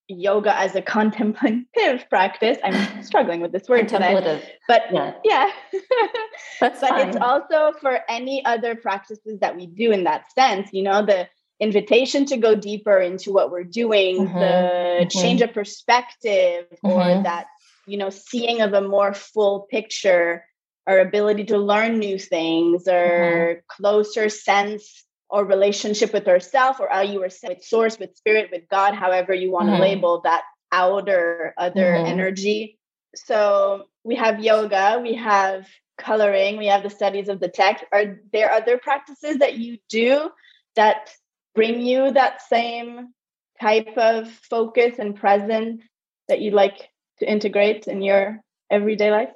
yoga 0.07 0.57
as 0.57 0.75
a 0.75 0.81
contemplative 0.97 2.09
practice. 2.09 2.57
I'm 2.63 3.03
struggling 3.09 3.41
with 3.41 3.51
this 3.51 3.69
word 3.69 3.87
today. 3.87 4.41
But 4.67 4.83
yeah, 4.91 5.13
yeah. 5.23 5.51
but 6.59 6.75
fine. 6.77 7.09
it's 7.09 7.17
also 7.17 7.73
for 7.79 7.99
any 8.09 8.43
other 8.45 8.75
practices 8.75 9.39
that 9.41 9.55
we 9.55 9.67
do 9.67 9.91
in 9.91 10.05
that 10.05 10.31
sense, 10.33 10.69
you 10.71 10.83
know, 10.83 11.05
the 11.05 11.27
invitation 11.61 12.25
to 12.25 12.37
go 12.37 12.55
deeper 12.55 12.97
into 12.97 13.31
what 13.31 13.51
we're 13.51 13.63
doing, 13.63 14.27
mm-hmm. 14.27 14.39
the 14.39 14.45
mm-hmm. 14.45 15.07
change 15.07 15.41
of 15.41 15.53
perspective 15.53 16.65
mm-hmm. 16.83 16.87
or 16.87 17.23
that, 17.23 17.45
you 17.85 17.97
know, 17.97 18.09
seeing 18.09 18.61
of 18.61 18.73
a 18.73 18.81
more 18.81 19.13
full 19.13 19.67
picture, 19.69 20.43
our 20.87 20.99
ability 20.99 21.45
to 21.45 21.57
learn 21.57 21.99
new 21.99 22.17
things 22.17 22.87
or 22.87 22.91
mm-hmm. 22.91 23.59
closer 23.67 24.27
sense 24.27 25.05
or 25.29 25.45
relationship 25.45 26.11
with 26.11 26.25
herself 26.25 26.79
or 26.79 26.89
how 26.91 27.01
you 27.01 27.21
with 27.21 27.63
source 27.63 27.97
with 27.97 28.15
spirit 28.17 28.49
with 28.51 28.63
god 28.69 28.93
however 28.93 29.33
you 29.33 29.49
want 29.49 29.67
to 29.67 29.73
mm-hmm. 29.73 29.81
label 29.81 30.21
that 30.21 30.41
outer 30.71 31.53
other 31.57 31.93
mm-hmm. 31.93 32.05
energy 32.05 32.77
so 33.15 33.85
we 34.03 34.15
have 34.15 34.43
yoga 34.43 34.99
we 35.01 35.15
have 35.15 35.65
coloring 35.97 36.57
we 36.57 36.67
have 36.67 36.83
the 36.83 36.89
studies 36.89 37.29
of 37.29 37.39
the 37.39 37.47
text 37.47 37.85
are 37.93 38.19
there 38.33 38.51
other 38.51 38.77
practices 38.77 39.37
that 39.37 39.57
you 39.57 39.77
do 39.89 40.29
that 40.75 41.09
bring 41.55 41.81
you 41.81 42.11
that 42.11 42.41
same 42.41 43.13
type 43.59 43.97
of 43.97 44.29
focus 44.29 44.95
and 44.97 45.15
presence 45.15 45.83
that 46.27 46.41
you'd 46.41 46.53
like 46.53 46.89
to 47.19 47.29
integrate 47.29 47.87
in 47.87 48.01
your 48.01 48.39
everyday 48.69 49.11
life 49.11 49.29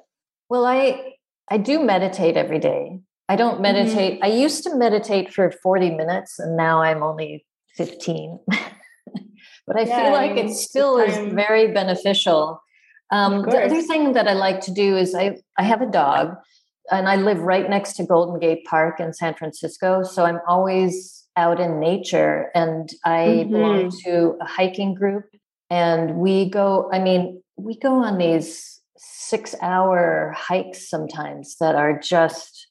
well 0.48 0.64
i 0.64 1.14
i 1.50 1.58
do 1.58 1.82
meditate 1.82 2.36
every 2.36 2.58
day 2.58 2.98
I 3.28 3.36
don't 3.36 3.54
mm-hmm. 3.54 3.62
meditate. 3.62 4.14
Mm-hmm. 4.14 4.24
I 4.24 4.28
used 4.28 4.62
to 4.64 4.76
meditate 4.76 5.32
for 5.32 5.50
40 5.50 5.90
minutes 5.90 6.38
and 6.38 6.56
now 6.56 6.82
I'm 6.82 7.02
only 7.02 7.44
15. 7.76 8.38
but 9.66 9.76
I 9.76 9.82
yeah, 9.82 10.02
feel 10.02 10.12
like 10.12 10.36
it 10.36 10.50
still 10.50 10.98
is 10.98 11.32
very 11.32 11.72
beneficial. 11.72 12.60
Um, 13.10 13.42
the 13.42 13.64
other 13.64 13.82
thing 13.82 14.12
that 14.12 14.26
I 14.26 14.32
like 14.32 14.60
to 14.62 14.72
do 14.72 14.96
is 14.96 15.14
I, 15.14 15.38
I 15.58 15.62
have 15.62 15.80
a 15.80 15.90
dog 15.90 16.34
and 16.90 17.08
I 17.08 17.16
live 17.16 17.38
right 17.38 17.68
next 17.68 17.94
to 17.94 18.06
Golden 18.06 18.38
Gate 18.40 18.64
Park 18.64 19.00
in 19.00 19.12
San 19.12 19.34
Francisco. 19.34 20.02
So 20.02 20.24
I'm 20.24 20.40
always 20.48 21.24
out 21.36 21.60
in 21.60 21.80
nature 21.80 22.50
and 22.54 22.88
I 23.04 23.18
mm-hmm. 23.18 23.52
belong 23.52 23.90
to 24.04 24.36
a 24.40 24.46
hiking 24.46 24.94
group 24.94 25.24
and 25.70 26.16
we 26.16 26.48
go, 26.48 26.88
I 26.92 26.98
mean, 26.98 27.42
we 27.56 27.78
go 27.78 28.02
on 28.02 28.18
these 28.18 28.80
six 28.96 29.54
hour 29.60 30.34
hikes 30.36 30.88
sometimes 30.88 31.56
that 31.60 31.74
are 31.74 31.98
just 31.98 32.68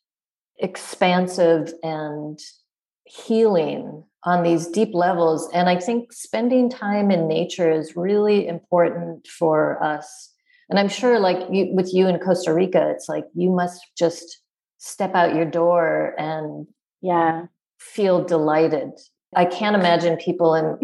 expansive 0.58 1.73
and 1.84 2.39
healing 3.06 4.04
on 4.23 4.43
these 4.43 4.67
deep 4.67 4.93
levels. 4.93 5.49
And 5.54 5.69
I 5.69 5.80
think 5.80 6.12
spending 6.12 6.69
time 6.69 7.12
in 7.12 7.28
nature 7.28 7.71
is 7.71 7.95
really 7.95 8.47
important 8.47 9.28
for 9.28 9.84
us. 9.84 10.32
And 10.69 10.80
I'm 10.80 10.89
sure, 10.89 11.19
like 11.19 11.47
you, 11.51 11.69
with 11.73 11.93
you 11.93 12.08
in 12.08 12.19
Costa 12.19 12.51
Rica, 12.54 12.89
it's 12.89 13.08
like 13.08 13.25
you 13.36 13.51
must 13.51 13.82
just 13.97 14.41
step 14.78 15.13
out 15.13 15.36
your 15.36 15.45
door 15.45 16.15
and 16.17 16.65
yeah, 17.01 17.45
feel 17.93 18.23
delighted. 18.23 18.91
I 19.35 19.45
can't 19.45 19.75
imagine 19.75 20.17
people 20.17 20.55
in 20.55 20.79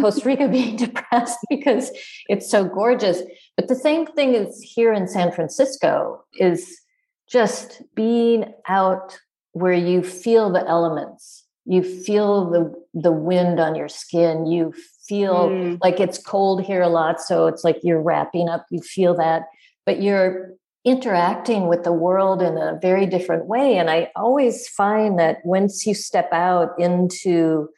Costa 0.00 0.26
Rica 0.26 0.48
being 0.58 0.76
depressed 0.76 1.38
because 1.50 1.90
it's 2.28 2.50
so 2.50 2.64
gorgeous. 2.64 3.22
But 3.56 3.68
the 3.68 3.74
same 3.74 4.06
thing 4.06 4.34
is 4.34 4.60
here 4.60 4.92
in 4.92 5.08
San 5.08 5.32
Francisco 5.32 6.24
is 6.38 6.80
just 7.28 7.82
being 7.94 8.52
out 8.68 9.18
where 9.52 9.72
you 9.72 10.02
feel 10.02 10.50
the 10.50 10.66
elements 10.68 11.44
you 11.66 11.82
feel 11.82 12.50
the 12.50 12.74
the 12.92 13.12
wind 13.12 13.58
on 13.58 13.74
your 13.74 13.88
skin 13.88 14.46
you 14.46 14.72
feel 15.06 15.48
mm. 15.48 15.78
like 15.82 16.00
it's 16.00 16.18
cold 16.18 16.62
here 16.62 16.82
a 16.82 16.88
lot 16.88 17.20
so 17.20 17.46
it's 17.46 17.64
like 17.64 17.78
you're 17.82 18.00
wrapping 18.00 18.48
up 18.48 18.66
you 18.70 18.80
feel 18.80 19.14
that 19.14 19.42
but 19.86 20.02
you're 20.02 20.52
interacting 20.84 21.66
with 21.66 21.82
the 21.82 21.92
world 21.92 22.42
in 22.42 22.58
a 22.58 22.78
very 22.80 23.06
different 23.06 23.46
way 23.46 23.76
and 23.76 23.90
i 23.90 24.10
always 24.16 24.68
find 24.68 25.18
that 25.18 25.38
once 25.44 25.86
you 25.86 25.94
step 25.94 26.30
out 26.32 26.70
into 26.78 27.68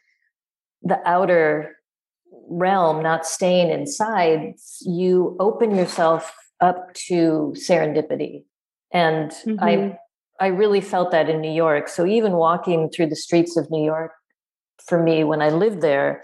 the 0.83 0.99
outer 1.07 1.75
realm 2.49 3.01
not 3.01 3.25
staying 3.25 3.69
inside 3.69 4.53
you 4.81 5.35
open 5.39 5.75
yourself 5.75 6.33
up 6.59 6.93
to 6.93 7.53
serendipity 7.57 8.43
and 8.91 9.31
mm-hmm. 9.31 9.63
I 9.63 9.97
I 10.39 10.47
really 10.47 10.81
felt 10.81 11.11
that 11.11 11.29
in 11.29 11.41
New 11.41 11.51
York. 11.51 11.87
So 11.87 12.05
even 12.05 12.33
walking 12.33 12.89
through 12.89 13.07
the 13.07 13.15
streets 13.15 13.57
of 13.57 13.71
New 13.71 13.83
York 13.83 14.11
for 14.85 15.01
me 15.01 15.23
when 15.23 15.41
I 15.41 15.49
lived 15.49 15.81
there 15.81 16.23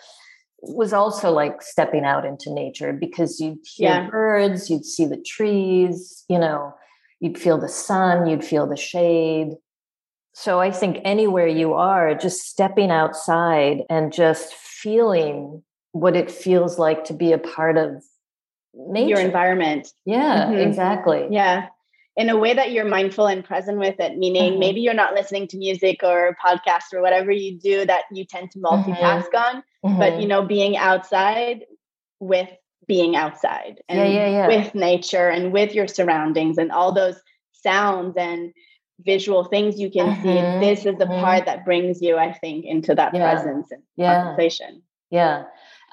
was 0.64 0.94
also 0.94 1.32
like 1.32 1.62
stepping 1.62 2.06
out 2.06 2.26
into 2.26 2.54
nature 2.54 2.94
because 2.94 3.40
you'd 3.40 3.60
hear 3.64 3.90
yeah. 3.90 4.10
birds, 4.10 4.70
you'd 4.70 4.86
see 4.86 5.06
the 5.06 5.22
trees, 5.22 6.24
you 6.30 6.40
know, 6.40 6.74
you'd 7.20 7.38
feel 7.38 7.58
the 7.58 7.68
sun, 7.68 8.28
you'd 8.28 8.46
feel 8.46 8.66
the 8.66 8.78
shade. 8.78 9.50
So 10.34 10.60
I 10.60 10.72
think 10.72 11.00
anywhere 11.04 11.48
you 11.48 11.74
are, 11.74 12.16
just 12.16 12.42
stepping 12.42 12.92
outside 12.92 13.84
and 13.90 14.12
just 14.12 14.54
feeling 14.54 15.64
what 15.92 16.16
it 16.16 16.32
feels 16.32 16.80
like 16.80 17.04
to 17.06 17.14
be 17.14 17.34
a 17.34 17.38
part 17.38 17.78
of 17.78 18.04
nature. 18.74 19.10
Your 19.10 19.20
environment. 19.20 19.90
Yeah, 20.06 20.46
mm-hmm. 20.46 20.58
exactly. 20.58 21.28
Yeah 21.30 21.68
in 22.16 22.30
a 22.30 22.38
way 22.38 22.54
that 22.54 22.72
you're 22.72 22.86
mindful 22.86 23.28
and 23.28 23.44
present 23.44 23.78
with 23.78 24.00
it 24.00 24.18
meaning 24.18 24.52
mm-hmm. 24.52 24.60
maybe 24.60 24.82
you're 24.82 24.94
not 24.94 25.14
listening 25.14 25.48
to 25.48 25.58
music 25.58 26.00
or 26.04 26.36
podcast 26.44 26.94
or 26.94 27.02
whatever 27.02 27.32
you 27.32 27.58
do 27.58 27.86
that 27.86 28.04
you 28.12 28.26
tend 28.26 28.52
to 28.52 28.60
multitask 28.60 29.30
mm-hmm. 29.30 29.36
on 29.38 29.64
mm-hmm. 29.86 30.00
but 30.00 30.22
you 30.22 30.28
know 30.28 30.44
being 30.44 30.78
outside 30.78 31.66
with 32.20 32.50
being 32.88 33.16
outside 33.16 33.82
and 33.88 33.98
yeah, 34.00 34.06
yeah, 34.06 34.30
yeah. 34.30 34.48
with 34.48 34.76
nature 34.76 35.30
and 35.30 35.54
with 35.54 35.74
your 35.74 35.88
surroundings 35.88 36.58
and 36.58 36.72
all 36.72 36.92
those 36.92 37.16
sounds 37.52 38.16
and 38.18 38.54
visual 39.00 39.44
things 39.46 39.80
you 39.80 39.90
can 39.90 40.16
mm-hmm. 40.16 40.24
see. 40.24 40.66
This 40.66 40.80
is 40.80 40.98
the 40.98 41.06
mm-hmm. 41.06 41.24
part 41.24 41.46
that 41.46 41.66
brings 41.66 42.02
you, 42.02 42.18
I 42.18 42.34
think, 42.34 42.66
into 42.66 42.96
that 42.96 43.12
presence 43.12 43.72
and 43.72 43.84
yeah. 43.96 44.16
contemplation. 44.16 44.84
Yeah. 45.10 45.46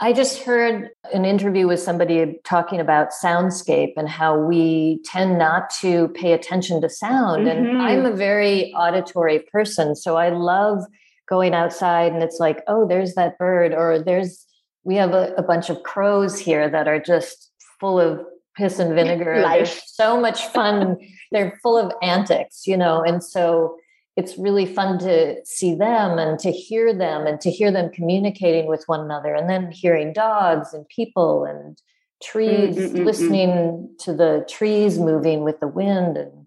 I 0.02 0.14
just 0.14 0.42
heard 0.42 0.88
an 1.12 1.26
interview 1.26 1.68
with 1.68 1.78
somebody 1.78 2.40
talking 2.42 2.80
about 2.80 3.10
soundscape 3.10 3.92
and 3.98 4.08
how 4.08 4.38
we 4.38 5.00
tend 5.04 5.38
not 5.38 5.68
to 5.80 6.08
pay 6.08 6.32
attention 6.32 6.80
to 6.80 6.88
sound. 6.88 7.46
Mm-hmm. 7.46 7.66
And 7.66 7.82
I'm 7.82 8.06
a 8.06 8.16
very 8.16 8.72
auditory 8.72 9.40
person. 9.52 9.94
So 9.94 10.16
I 10.16 10.30
love 10.30 10.82
going 11.28 11.52
outside 11.52 12.12
and 12.12 12.22
it's 12.22 12.40
like, 12.40 12.62
oh, 12.66 12.88
there's 12.88 13.14
that 13.14 13.36
bird, 13.36 13.74
or 13.74 14.02
there's, 14.02 14.46
we 14.84 14.96
have 14.96 15.12
a, 15.12 15.34
a 15.36 15.42
bunch 15.42 15.68
of 15.68 15.82
crows 15.82 16.38
here 16.38 16.68
that 16.70 16.88
are 16.88 16.98
just 16.98 17.50
full 17.78 18.00
of 18.00 18.20
piss 18.56 18.78
and 18.78 18.94
vinegar. 18.94 19.40
Life. 19.42 19.82
so 19.86 20.18
much 20.18 20.46
fun. 20.46 20.96
They're 21.30 21.58
full 21.62 21.76
of 21.76 21.92
antics, 22.02 22.66
you 22.66 22.76
know. 22.76 23.02
And 23.02 23.22
so 23.22 23.76
it's 24.20 24.36
really 24.36 24.66
fun 24.66 24.98
to 24.98 25.36
see 25.44 25.74
them 25.74 26.18
and 26.18 26.38
to 26.38 26.52
hear 26.52 26.92
them 26.92 27.26
and 27.26 27.40
to 27.40 27.50
hear 27.50 27.72
them 27.72 27.90
communicating 27.90 28.66
with 28.66 28.84
one 28.86 29.00
another 29.00 29.34
and 29.34 29.48
then 29.48 29.72
hearing 29.72 30.12
dogs 30.12 30.74
and 30.74 30.86
people 30.88 31.44
and 31.44 31.80
trees 32.22 32.76
mm-hmm. 32.76 33.04
listening 33.04 33.88
to 33.98 34.12
the 34.12 34.44
trees 34.46 34.98
moving 34.98 35.42
with 35.42 35.58
the 35.60 35.68
wind. 35.68 36.18
And 36.18 36.46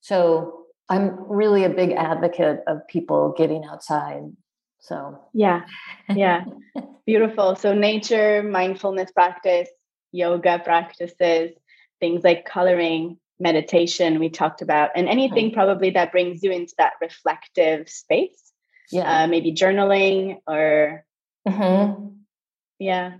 so 0.00 0.64
i'm 0.88 1.14
really 1.28 1.62
a 1.64 1.68
big 1.68 1.92
advocate 1.92 2.60
of 2.66 2.86
people 2.88 3.34
getting 3.36 3.64
outside 3.64 4.22
so. 4.80 5.20
Yeah 5.34 5.60
yeah. 6.08 6.44
Beautiful. 7.06 7.54
So 7.54 7.74
nature 7.74 8.42
mindfulness 8.42 9.12
practice 9.12 9.68
yoga 10.12 10.58
practices 10.58 11.52
things 12.00 12.24
like 12.24 12.44
coloring 12.44 13.18
meditation 13.40 14.20
we 14.20 14.28
talked 14.28 14.62
about 14.62 14.90
and 14.94 15.08
anything 15.08 15.46
mm-hmm. 15.46 15.54
probably 15.54 15.90
that 15.90 16.12
brings 16.12 16.42
you 16.42 16.52
into 16.52 16.74
that 16.78 16.92
reflective 17.00 17.88
space 17.88 18.50
yeah. 18.90 19.22
uh, 19.22 19.26
maybe 19.26 19.52
journaling 19.52 20.38
or 20.46 21.04
mm-hmm. 21.46 22.08
yeah. 22.78 23.14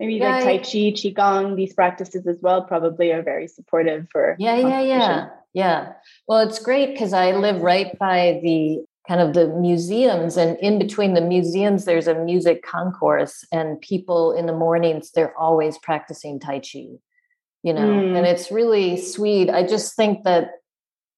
Maybe 0.00 0.14
yeah, 0.14 0.38
like 0.38 0.44
tai 0.44 0.58
chi 0.58 0.90
qigong 0.90 1.54
these 1.54 1.74
practices 1.74 2.26
as 2.26 2.38
well 2.42 2.64
probably 2.64 3.12
are 3.12 3.22
very 3.22 3.46
supportive 3.46 4.08
for 4.10 4.34
yeah 4.38 4.56
yeah 4.56 4.80
yeah. 4.80 5.28
yeah. 5.52 5.92
Well 6.26 6.40
it's 6.40 6.58
great 6.58 6.92
because 6.92 7.12
i 7.12 7.30
live 7.32 7.62
right 7.62 7.96
by 8.00 8.40
the 8.42 8.84
kind 9.06 9.20
of 9.20 9.34
the 9.34 9.46
museums 9.46 10.36
and 10.36 10.58
in 10.58 10.80
between 10.80 11.14
the 11.14 11.20
museums 11.20 11.84
there's 11.84 12.08
a 12.08 12.14
music 12.14 12.64
concourse 12.64 13.44
and 13.52 13.80
people 13.80 14.32
in 14.32 14.46
the 14.46 14.52
mornings 14.52 15.12
they're 15.12 15.36
always 15.38 15.78
practicing 15.78 16.40
tai 16.40 16.58
chi 16.58 16.86
you 17.62 17.72
know 17.72 17.80
mm. 17.80 18.16
and 18.16 18.26
it's 18.26 18.50
really 18.50 18.96
sweet 19.00 19.48
i 19.50 19.66
just 19.66 19.94
think 19.94 20.24
that 20.24 20.52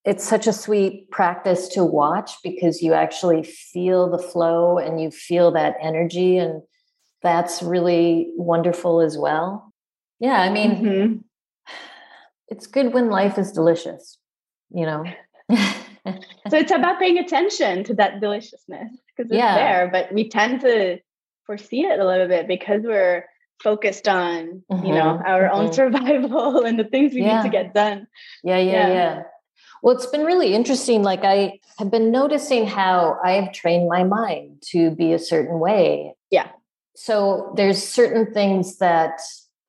it's 0.05 0.27
such 0.27 0.47
a 0.47 0.53
sweet 0.53 1.11
practice 1.11 1.69
to 1.69 1.83
watch 1.83 2.33
because 2.43 2.83
you 2.83 2.93
actually 2.93 3.43
feel 3.43 4.11
the 4.11 4.19
flow 4.19 4.79
and 4.79 5.01
you 5.01 5.11
feel 5.11 5.51
that 5.53 5.77
energy 5.81 6.37
and 6.37 6.63
that's 7.23 7.63
really 7.63 8.31
wonderful 8.37 9.01
as 9.01 9.17
well 9.17 9.73
yeah 10.21 10.41
i 10.41 10.51
mean 10.51 10.71
mm-hmm. 10.77 11.17
it's 12.49 12.67
good 12.67 12.93
when 12.93 13.11
life 13.11 13.39
is 13.39 13.53
delicious 13.53 14.19
you 14.71 14.85
know 14.85 15.05
so 15.51 16.57
it's 16.57 16.73
about 16.73 16.99
paying 16.99 17.19
attention 17.19 17.83
to 17.85 17.95
that 17.95 18.21
deliciousness 18.21 18.91
because 19.17 19.31
it's 19.31 19.39
yeah. 19.39 19.57
there 19.57 19.89
but 19.91 20.13
we 20.13 20.29
tend 20.29 20.61
to 20.61 20.99
foresee 21.47 21.83
it 21.83 21.99
a 21.99 22.07
little 22.07 22.29
bit 22.29 22.47
because 22.49 22.83
we're 22.83 23.25
focused 23.63 24.09
on 24.09 24.63
mm-hmm, 24.71 24.87
you 24.87 24.95
know 24.95 25.21
our 25.25 25.43
mm-hmm. 25.43 25.57
own 25.57 25.73
survival 25.73 26.65
and 26.67 26.79
the 26.79 26.85
things 26.85 27.15
we 27.15 27.23
yeah. 27.23 27.43
need 27.43 27.45
to 27.45 27.53
get 27.53 27.75
done. 27.75 28.07
Yeah, 28.43 28.59
yeah 28.59 28.73
yeah. 28.73 28.89
yeah. 28.89 29.23
Well 29.83 29.95
it's 29.95 30.07
been 30.07 30.25
really 30.25 30.55
interesting 30.55 31.03
like 31.03 31.25
i 31.25 31.59
have 31.79 31.91
been 31.91 32.11
noticing 32.11 32.67
how 32.67 33.19
i 33.23 33.33
have 33.33 33.53
trained 33.53 33.89
my 33.89 34.03
mind 34.05 34.63
to 34.71 34.91
be 34.91 35.13
a 35.13 35.19
certain 35.19 35.61
way. 35.61 36.15
Yeah. 36.31 36.49
So 36.97 37.53
there's 37.57 37.83
certain 37.83 38.33
things 38.33 38.79
that 38.79 39.21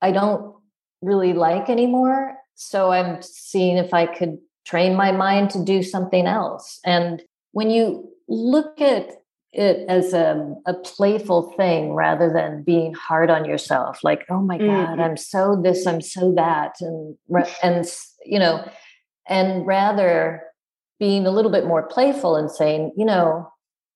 i 0.02 0.12
don't 0.12 0.56
really 1.02 1.34
like 1.34 1.69
anymore. 1.69 2.38
So 2.56 2.91
i'm 2.91 3.21
seeing 3.21 3.78
if 3.78 3.93
i 3.93 4.06
could 4.06 4.38
train 4.65 4.95
my 4.95 5.12
mind 5.12 5.52
to 5.52 5.63
do 5.63 5.84
something 5.84 6.26
else. 6.26 6.80
And 6.84 7.21
when 7.52 7.69
you 7.69 8.10
look 8.28 8.82
at 8.82 9.10
it 9.56 9.86
as 9.88 10.13
a, 10.13 10.54
a 10.65 10.74
playful 10.74 11.54
thing 11.56 11.94
rather 11.94 12.32
than 12.32 12.62
being 12.63 12.94
hard 12.94 13.30
on 13.30 13.46
yourself 13.46 14.04
like 14.04 14.26
oh 14.30 14.41
my 14.41 14.58
god 14.58 14.68
mm-hmm. 14.68 15.02
i'm 15.02 15.18
so 15.18 15.60
this 15.63 15.88
i'm 15.88 16.02
so 16.02 16.34
that 16.34 16.76
and 16.82 17.18
and 17.63 17.86
you 18.26 18.38
know 18.38 18.68
and 19.28 19.65
rather 19.65 20.44
being 21.00 21.26
a 21.26 21.32
little 21.32 21.52
bit 21.52 21.65
more 21.65 21.84
playful 21.84 22.36
and 22.36 22.52
saying 22.52 22.91
you 22.98 23.06
know 23.06 23.50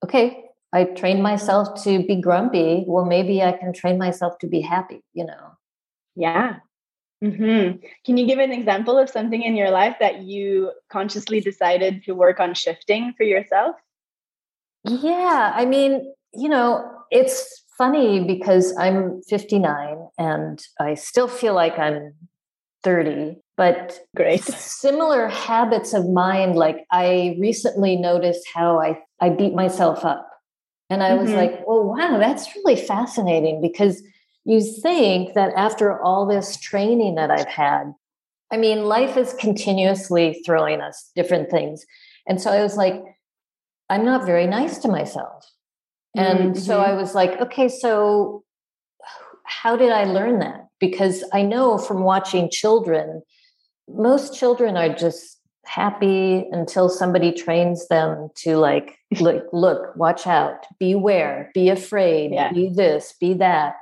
okay 0.03 0.45
i 0.71 0.85
trained 0.85 1.21
myself 1.21 1.83
to 1.83 2.05
be 2.05 2.15
grumpy 2.15 2.85
well 2.87 3.05
maybe 3.05 3.43
i 3.43 3.51
can 3.51 3.73
train 3.73 3.97
myself 3.97 4.37
to 4.39 4.47
be 4.47 4.61
happy 4.61 5.01
you 5.13 5.25
know 5.25 5.51
yeah 6.15 6.55
mm-hmm. 7.23 7.77
can 8.05 8.17
you 8.17 8.25
give 8.25 8.39
an 8.39 8.53
example 8.53 8.97
of 8.97 9.09
something 9.09 9.41
in 9.41 9.57
your 9.57 9.71
life 9.71 9.97
that 9.99 10.21
you 10.21 10.71
consciously 10.89 11.41
decided 11.41 12.01
to 12.03 12.13
work 12.13 12.39
on 12.39 12.53
shifting 12.53 13.13
for 13.17 13.23
yourself 13.23 13.75
yeah, 14.89 15.53
I 15.55 15.65
mean, 15.65 16.13
you 16.33 16.49
know, 16.49 16.89
it's 17.11 17.63
funny 17.77 18.23
because 18.23 18.75
I'm 18.77 19.21
59 19.29 19.97
and 20.17 20.61
I 20.79 20.95
still 20.95 21.27
feel 21.27 21.53
like 21.53 21.77
I'm 21.79 22.13
30, 22.83 23.37
but 23.57 23.99
great. 24.15 24.43
Similar 24.43 25.27
habits 25.27 25.93
of 25.93 26.09
mind 26.09 26.55
like 26.55 26.85
I 26.91 27.37
recently 27.39 27.95
noticed 27.95 28.47
how 28.53 28.79
I 28.79 28.99
I 29.21 29.29
beat 29.29 29.53
myself 29.53 30.05
up. 30.05 30.25
And 30.89 31.03
I 31.03 31.11
mm-hmm. 31.11 31.23
was 31.23 31.31
like, 31.33 31.67
"Well, 31.67 31.83
wow, 31.83 32.17
that's 32.17 32.55
really 32.55 32.75
fascinating 32.75 33.61
because 33.61 34.01
you 34.45 34.61
think 34.61 35.33
that 35.35 35.53
after 35.55 36.01
all 36.01 36.25
this 36.25 36.57
training 36.57 37.15
that 37.15 37.29
I've 37.29 37.47
had, 37.47 37.93
I 38.51 38.57
mean, 38.57 38.85
life 38.85 39.17
is 39.17 39.33
continuously 39.33 40.41
throwing 40.45 40.81
us 40.81 41.11
different 41.15 41.51
things. 41.51 41.85
And 42.27 42.41
so 42.41 42.49
I 42.49 42.63
was 42.63 42.75
like, 42.75 43.03
I'm 43.89 44.05
not 44.05 44.25
very 44.25 44.47
nice 44.47 44.77
to 44.79 44.87
myself. 44.87 45.45
And 46.15 46.53
mm-hmm. 46.53 46.59
so 46.59 46.79
I 46.79 46.93
was 46.93 47.15
like, 47.15 47.39
okay, 47.41 47.69
so 47.69 48.43
how 49.43 49.75
did 49.75 49.91
I 49.91 50.03
learn 50.05 50.39
that? 50.39 50.67
Because 50.79 51.23
I 51.33 51.41
know 51.41 51.77
from 51.77 52.03
watching 52.03 52.49
children, 52.49 53.21
most 53.87 54.37
children 54.37 54.77
are 54.77 54.93
just 54.93 55.39
happy 55.65 56.47
until 56.51 56.89
somebody 56.89 57.31
trains 57.31 57.87
them 57.89 58.29
to 58.35 58.57
like 58.57 58.97
look 59.19 59.45
look 59.53 59.95
watch 59.95 60.25
out 60.25 60.65
beware 60.79 61.51
be 61.53 61.69
afraid 61.69 62.31
yeah. 62.31 62.51
be 62.51 62.69
this 62.69 63.13
be 63.19 63.35
that 63.35 63.75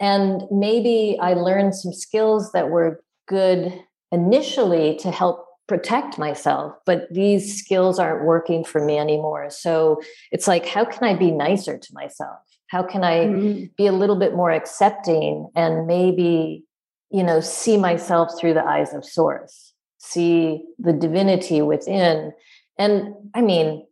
and 0.00 0.42
maybe 0.50 1.16
i 1.20 1.34
learned 1.34 1.74
some 1.74 1.92
skills 1.92 2.50
that 2.52 2.70
were 2.70 3.00
good 3.28 3.72
initially 4.10 4.96
to 4.96 5.12
help 5.12 5.44
protect 5.68 6.18
myself 6.18 6.74
but 6.86 7.06
these 7.12 7.58
skills 7.58 7.98
aren't 7.98 8.24
working 8.24 8.64
for 8.64 8.84
me 8.84 8.98
anymore. 8.98 9.50
So 9.50 10.00
it's 10.32 10.48
like 10.48 10.66
how 10.66 10.84
can 10.84 11.04
i 11.04 11.14
be 11.14 11.30
nicer 11.30 11.78
to 11.78 11.94
myself? 11.94 12.38
How 12.68 12.82
can 12.82 13.04
i 13.04 13.26
mm-hmm. 13.26 13.64
be 13.76 13.86
a 13.86 13.92
little 13.92 14.16
bit 14.16 14.34
more 14.34 14.50
accepting 14.50 15.48
and 15.54 15.86
maybe 15.86 16.64
you 17.10 17.22
know 17.22 17.40
see 17.40 17.76
myself 17.76 18.30
through 18.38 18.54
the 18.54 18.64
eyes 18.64 18.92
of 18.92 19.04
source 19.04 19.72
see 19.98 20.62
the 20.78 20.92
divinity 20.92 21.62
within? 21.62 22.32
And 22.78 23.14
i 23.34 23.42
mean 23.42 23.86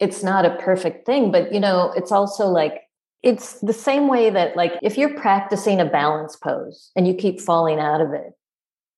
it's 0.00 0.22
not 0.22 0.44
a 0.44 0.56
perfect 0.56 1.06
thing 1.06 1.30
but 1.30 1.52
you 1.54 1.60
know 1.60 1.92
it's 1.96 2.10
also 2.10 2.46
like 2.48 2.82
it's 3.22 3.60
the 3.60 3.72
same 3.72 4.08
way 4.08 4.30
that 4.30 4.56
like 4.56 4.72
if 4.82 4.98
you're 4.98 5.14
practicing 5.14 5.80
a 5.80 5.84
balance 5.84 6.34
pose 6.34 6.90
and 6.96 7.06
you 7.06 7.14
keep 7.14 7.40
falling 7.40 7.78
out 7.78 8.00
of 8.00 8.12
it 8.12 8.32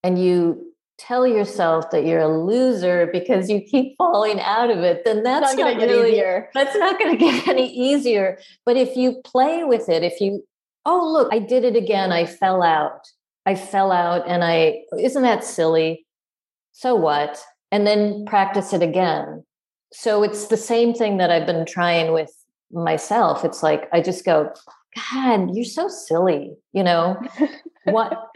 and 0.02 0.22
you 0.22 0.73
tell 0.98 1.26
yourself 1.26 1.90
that 1.90 2.04
you're 2.04 2.20
a 2.20 2.44
loser 2.44 3.09
because 3.12 3.50
you 3.50 3.61
keep 3.61 3.96
falling 3.98 4.40
out 4.40 4.70
of 4.70 4.78
it, 4.78 5.04
then 5.04 5.22
that's 5.22 5.54
not, 5.57 5.74
not 5.74 5.83
really 5.83 6.12
easier. 6.12 6.48
That's 6.54 6.76
not 6.76 6.98
going 6.98 7.12
to 7.18 7.18
get 7.18 7.48
any 7.48 7.72
easier. 7.72 8.38
But 8.64 8.76
if 8.76 8.96
you 8.96 9.20
play 9.24 9.64
with 9.64 9.88
it, 9.88 10.02
if 10.02 10.20
you, 10.20 10.44
oh 10.85 11.11
look, 11.12 11.33
I 11.33 11.38
did 11.38 11.64
it 11.64 11.76
again. 11.76 12.12
I 12.12 12.26
fell 12.26 12.62
out. 12.62 13.09
I 13.46 13.54
fell 13.54 13.92
out, 13.92 14.26
and 14.26 14.42
I 14.42 14.83
isn't 14.98 15.22
that 15.22 15.44
silly? 15.44 16.07
So 16.72 16.94
what? 16.94 17.42
And 17.70 17.87
then 17.87 18.24
practice 18.26 18.72
it 18.72 18.83
again. 18.83 19.44
So 19.92 20.22
it's 20.22 20.46
the 20.46 20.57
same 20.57 20.94
thing 20.94 21.18
that 21.18 21.30
I've 21.30 21.46
been 21.46 21.66
trying 21.66 22.12
with 22.12 22.33
myself. 22.72 23.44
It's 23.44 23.62
like 23.62 23.88
I 23.92 24.00
just 24.00 24.24
go, 24.24 24.52
God, 25.12 25.54
you're 25.54 25.64
so 25.64 25.88
silly. 25.88 26.54
You 26.72 26.85
know 26.85 27.20
what? 27.85 28.28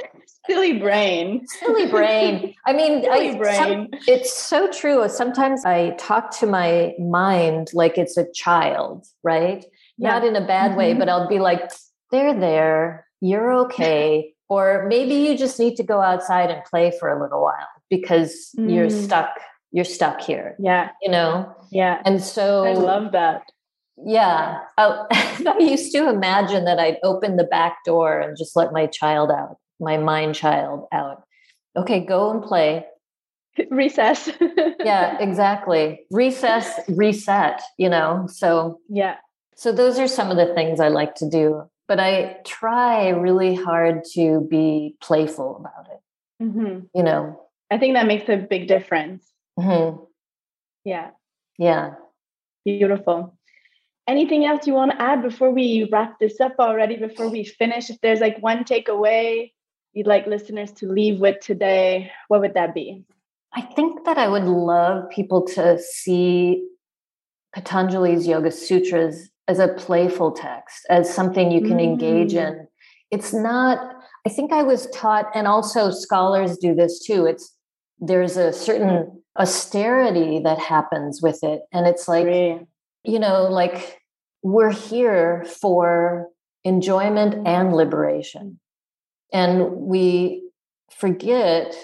Silly 0.49 0.79
brain 0.79 1.47
silly 1.47 1.87
brain 1.87 2.55
i 2.67 2.73
mean 2.73 3.03
silly 3.03 3.31
I, 3.31 3.37
brain. 3.37 3.57
Some, 3.57 3.89
it's 4.07 4.33
so 4.33 4.71
true 4.71 5.09
sometimes 5.09 5.65
i 5.65 5.91
talk 5.99 6.37
to 6.39 6.47
my 6.47 6.95
mind 6.99 7.69
like 7.75 7.99
it's 7.99 8.17
a 8.17 8.31
child 8.33 9.07
right 9.23 9.65
yeah. 9.97 10.11
not 10.11 10.25
in 10.25 10.37
a 10.37 10.47
bad 10.47 10.71
mm-hmm. 10.71 10.79
way 10.79 10.95
but 10.95 11.09
i'll 11.09 11.29
be 11.29 11.39
like 11.39 11.71
they're 12.11 12.39
there 12.39 13.07
you're 13.21 13.53
okay 13.53 14.33
or 14.49 14.87
maybe 14.89 15.15
you 15.15 15.37
just 15.37 15.59
need 15.59 15.77
to 15.77 15.83
go 15.83 16.01
outside 16.01 16.51
and 16.51 16.65
play 16.65 16.93
for 16.99 17.11
a 17.11 17.23
little 17.23 17.43
while 17.43 17.69
because 17.91 18.51
mm. 18.59 18.73
you're 18.73 18.91
stuck 18.91 19.39
you're 19.73 19.85
stuck 19.85 20.21
here. 20.21 20.57
Yeah. 20.59 20.91
You 21.03 21.11
know? 21.11 21.55
Yeah. 21.71 22.01
And 22.05 22.23
so 22.23 22.65
I 22.65 22.73
love 22.73 23.13
that. 23.13 23.43
Yeah. 23.97 24.59
I, 24.77 25.05
I 25.11 25.59
used 25.59 25.93
to 25.93 26.09
imagine 26.09 26.65
that 26.65 26.79
I'd 26.79 26.99
open 27.03 27.37
the 27.37 27.45
back 27.45 27.79
door 27.85 28.19
and 28.19 28.37
just 28.37 28.57
let 28.57 28.73
my 28.73 28.87
child 28.87 29.31
out, 29.31 29.57
my 29.81 29.97
mind 29.97 30.35
child 30.35 30.87
out. 30.93 31.25
Okay, 31.77 32.01
go 32.01 32.31
and 32.31 32.43
play. 32.43 32.85
Recess. 33.71 34.31
yeah, 34.81 35.19
exactly. 35.21 36.01
Recess, 36.11 36.81
reset, 36.89 37.61
you 37.77 37.89
know? 37.89 38.27
So, 38.31 38.81
yeah. 38.89 39.17
So, 39.55 39.73
those 39.73 39.99
are 39.99 40.09
some 40.09 40.31
of 40.31 40.37
the 40.37 40.55
things 40.55 40.81
I 40.81 40.89
like 40.89 41.17
to 41.17 41.29
do, 41.29 41.65
but 41.89 41.99
I 41.99 42.37
try 42.45 43.09
really 43.09 43.55
hard 43.55 44.05
to 44.15 44.47
be 44.49 44.97
playful 45.01 45.57
about 45.57 45.89
it. 45.93 46.45
Mm-hmm. 46.45 46.87
You 46.95 47.03
know, 47.03 47.41
I 47.71 47.79
think 47.79 47.95
that 47.95 48.07
makes 48.07 48.29
a 48.29 48.37
big 48.37 48.69
difference. 48.69 49.27
Mm-hmm. 49.59 50.05
Yeah. 50.85 51.11
Yeah. 51.59 51.95
Beautiful. 52.65 53.37
Anything 54.07 54.45
else 54.47 54.67
you 54.67 54.73
want 54.73 54.93
to 54.93 55.03
add 55.03 55.23
before 55.23 55.51
we 55.51 55.89
wrap 55.93 56.19
this 56.19 56.41
up 56.41 56.55
already, 56.59 56.97
before 56.97 57.29
we 57.29 57.45
finish? 57.45 57.91
If 57.91 58.01
there's 58.01 58.21
like 58.21 58.39
one 58.41 58.65
takeaway 58.65 59.53
you'd 59.99 60.07
like 60.07 60.29
listeners 60.29 60.71
to 60.71 60.87
leave 60.87 61.19
with 61.19 61.41
today, 61.41 62.13
what 62.29 62.41
would 62.41 62.55
that 62.55 62.73
be? 62.73 63.05
I 63.53 63.63
think 63.63 64.05
that 64.05 64.17
I 64.17 64.29
would 64.29 64.45
love 64.45 65.11
people 65.11 65.45
to 65.57 65.77
see 65.81 66.65
Patanjali's 67.53 68.25
Yoga 68.25 68.53
Sutras 68.53 69.29
as 69.49 69.59
a 69.59 69.67
playful 69.67 70.31
text, 70.31 70.87
as 70.89 71.13
something 71.13 71.51
you 71.51 71.63
can 71.63 71.79
mm. 71.79 71.85
engage 71.85 72.35
in. 72.35 72.69
It's 73.11 73.35
not, 73.35 73.79
I 74.25 74.29
think 74.29 74.53
I 74.53 74.63
was 74.63 74.87
taught, 74.91 75.27
and 75.35 75.49
also 75.49 75.91
scholars 75.91 76.59
do 76.59 76.77
this 76.77 77.01
too. 77.05 77.27
It's 77.27 77.53
there's 77.99 78.37
a 78.37 78.53
certain 78.53 79.21
austerity 79.37 80.41
that 80.45 80.61
happens 80.61 81.21
with 81.21 81.43
it. 81.43 81.63
And 81.73 81.89
it's 81.89 82.07
like, 82.07 82.27
you 83.03 83.19
know, 83.19 83.49
like 83.51 84.01
we're 84.45 84.71
here 84.71 85.45
for 85.61 86.29
enjoyment 86.63 87.49
and 87.49 87.75
liberation. 87.75 88.61
And 89.33 89.73
we 89.73 90.49
forget 90.91 91.75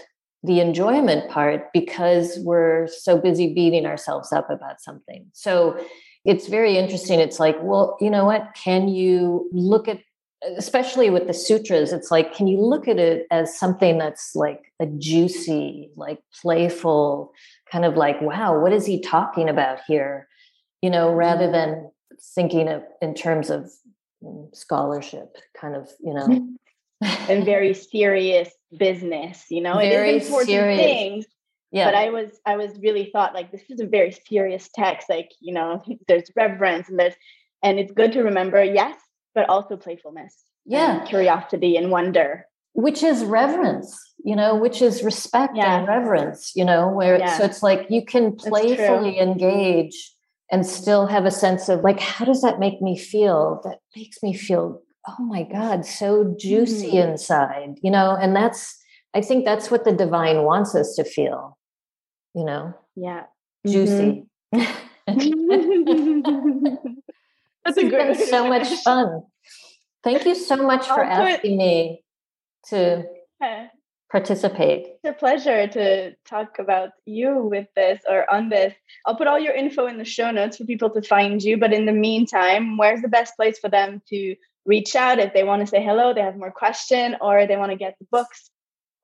the 0.42 0.60
enjoyment 0.60 1.30
part 1.30 1.72
because 1.72 2.38
we're 2.40 2.86
so 2.86 3.18
busy 3.18 3.54
beating 3.54 3.86
ourselves 3.86 4.32
up 4.32 4.50
about 4.50 4.80
something. 4.80 5.26
So 5.32 5.78
it's 6.24 6.48
very 6.48 6.76
interesting. 6.76 7.18
It's 7.18 7.40
like, 7.40 7.56
well, 7.62 7.96
you 8.00 8.10
know 8.10 8.26
what? 8.26 8.54
Can 8.54 8.88
you 8.88 9.48
look 9.52 9.88
at, 9.88 10.00
especially 10.56 11.08
with 11.08 11.26
the 11.26 11.34
sutras, 11.34 11.92
it's 11.92 12.10
like, 12.10 12.34
can 12.34 12.46
you 12.46 12.60
look 12.60 12.88
at 12.88 12.98
it 12.98 13.26
as 13.30 13.58
something 13.58 13.96
that's 13.96 14.34
like 14.34 14.72
a 14.80 14.86
juicy, 14.86 15.90
like 15.96 16.18
playful, 16.42 17.32
kind 17.70 17.86
of 17.86 17.96
like, 17.96 18.20
wow, 18.20 18.58
what 18.58 18.72
is 18.72 18.84
he 18.84 19.00
talking 19.00 19.48
about 19.48 19.78
here? 19.86 20.28
You 20.82 20.90
know, 20.90 21.10
rather 21.12 21.50
than 21.50 21.90
thinking 22.34 22.68
of 22.68 22.82
in 23.00 23.14
terms 23.14 23.48
of 23.48 23.70
mm, 24.22 24.54
scholarship, 24.54 25.36
kind 25.58 25.74
of, 25.74 25.88
you 26.00 26.12
know. 26.12 26.48
And 27.28 27.44
very 27.44 27.74
serious 27.92 28.50
business 28.76 29.44
you 29.50 29.60
know 29.60 29.74
very 29.78 30.10
it 30.10 30.16
is 30.16 30.26
important 30.26 30.50
serious. 30.50 30.80
things 30.80 31.26
yeah. 31.70 31.84
but 31.84 31.94
i 31.94 32.10
was 32.10 32.30
i 32.46 32.56
was 32.56 32.78
really 32.80 33.10
thought 33.12 33.34
like 33.34 33.52
this 33.52 33.62
is 33.68 33.80
a 33.80 33.86
very 33.86 34.12
serious 34.26 34.68
text 34.74 35.08
like 35.08 35.30
you 35.40 35.52
know 35.52 35.82
there's 36.08 36.30
reverence 36.36 36.88
and 36.88 36.98
there's 36.98 37.14
and 37.62 37.78
it's 37.78 37.92
good 37.92 38.12
to 38.12 38.22
remember 38.22 38.62
yes 38.62 38.98
but 39.34 39.48
also 39.48 39.76
playfulness 39.76 40.44
yeah 40.64 41.00
and 41.00 41.08
curiosity 41.08 41.76
and 41.76 41.90
wonder 41.90 42.46
which 42.72 43.02
is 43.02 43.24
reverence 43.24 43.96
you 44.24 44.34
know 44.34 44.54
which 44.56 44.82
is 44.82 45.02
respect 45.02 45.56
yeah. 45.56 45.78
and 45.78 45.88
reverence 45.88 46.52
you 46.56 46.64
know 46.64 46.88
where 46.88 47.18
yeah. 47.18 47.38
so 47.38 47.44
it's 47.44 47.62
like 47.62 47.86
you 47.88 48.04
can 48.04 48.34
playfully 48.34 49.18
engage 49.20 50.12
and 50.50 50.66
still 50.66 51.06
have 51.06 51.24
a 51.24 51.30
sense 51.30 51.68
of 51.68 51.80
like 51.82 52.00
how 52.00 52.24
does 52.24 52.42
that 52.42 52.58
make 52.58 52.80
me 52.82 52.98
feel 52.98 53.60
that 53.64 53.78
makes 53.96 54.22
me 54.22 54.34
feel 54.34 54.82
oh 55.08 55.22
my 55.22 55.42
god 55.42 55.84
so 55.84 56.34
juicy 56.38 56.92
mm. 56.92 57.10
inside 57.10 57.78
you 57.82 57.90
know 57.90 58.16
and 58.20 58.34
that's 58.34 58.78
i 59.14 59.20
think 59.20 59.44
that's 59.44 59.70
what 59.70 59.84
the 59.84 59.92
divine 59.92 60.42
wants 60.42 60.74
us 60.74 60.94
to 60.94 61.04
feel 61.04 61.56
you 62.34 62.44
know? 62.44 62.74
Yeah. 62.96 63.24
Juicy. 63.66 64.26
Mm-hmm. 64.54 64.66
that's 67.64 67.78
a 67.78 67.88
great 67.88 68.16
so 68.16 68.48
much 68.48 68.68
fun. 68.84 69.22
Thank 70.02 70.26
you 70.26 70.34
so 70.34 70.56
much 70.56 70.86
for 70.86 71.02
asking 71.02 71.56
me 71.56 72.02
to 72.68 73.04
participate. 74.10 74.86
It's 75.02 75.16
a 75.16 75.18
pleasure 75.18 75.66
to 75.66 76.14
talk 76.26 76.58
about 76.58 76.90
you 77.06 77.42
with 77.50 77.68
this 77.74 78.00
or 78.08 78.30
on 78.32 78.50
this. 78.50 78.74
I'll 79.06 79.16
put 79.16 79.26
all 79.26 79.38
your 79.38 79.54
info 79.54 79.86
in 79.86 79.96
the 79.96 80.04
show 80.04 80.30
notes 80.30 80.58
for 80.58 80.64
people 80.64 80.90
to 80.90 81.02
find 81.02 81.42
you 81.42 81.56
but 81.56 81.72
in 81.72 81.86
the 81.86 81.92
meantime 81.92 82.76
where's 82.76 83.00
the 83.00 83.08
best 83.08 83.34
place 83.36 83.58
for 83.58 83.70
them 83.70 84.02
to 84.08 84.36
reach 84.66 84.96
out 84.96 85.18
if 85.18 85.32
they 85.34 85.44
want 85.44 85.62
to 85.62 85.66
say 85.66 85.82
hello, 85.82 86.14
they 86.14 86.22
have 86.22 86.36
more 86.36 86.50
question, 86.50 87.16
or 87.20 87.46
they 87.46 87.56
want 87.56 87.70
to 87.70 87.76
get 87.76 87.96
the 87.98 88.06
books 88.10 88.50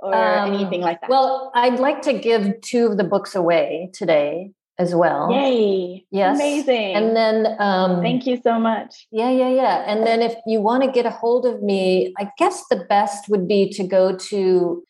or 0.03 0.15
um, 0.15 0.55
anything 0.55 0.81
like 0.81 1.01
that? 1.01 1.11
Well, 1.11 1.53
I'd 1.55 1.79
like 1.79 2.03
to 2.03 2.13
give 2.13 2.61
two 2.63 2.87
of 2.87 2.97
the 2.97 3.05
books 3.05 3.35
away 3.35 3.91
today 3.93 4.53
as 4.79 4.95
well. 4.95 5.31
Yay. 5.31 6.07
Yes. 6.11 6.37
Amazing. 6.37 6.95
And 6.95 7.15
then 7.15 7.57
um, 7.59 8.01
thank 8.01 8.27
you 8.27 8.41
so 8.43 8.59
much. 8.59 9.07
Yeah, 9.13 9.31
yeah, 9.31 9.51
yeah. 9.51 9.85
And 9.87 10.07
then 10.07 10.23
if 10.23 10.35
you 10.47 10.61
want 10.61 10.83
to 10.85 10.91
get 10.91 11.05
a 11.05 11.11
hold 11.11 11.45
of 11.45 11.63
me, 11.63 12.15
I 12.19 12.31
guess 12.39 12.65
the 12.71 12.85
best 12.89 13.29
would 13.29 13.47
be 13.47 13.69
to 13.71 13.87
go 13.87 14.17
to 14.17 14.83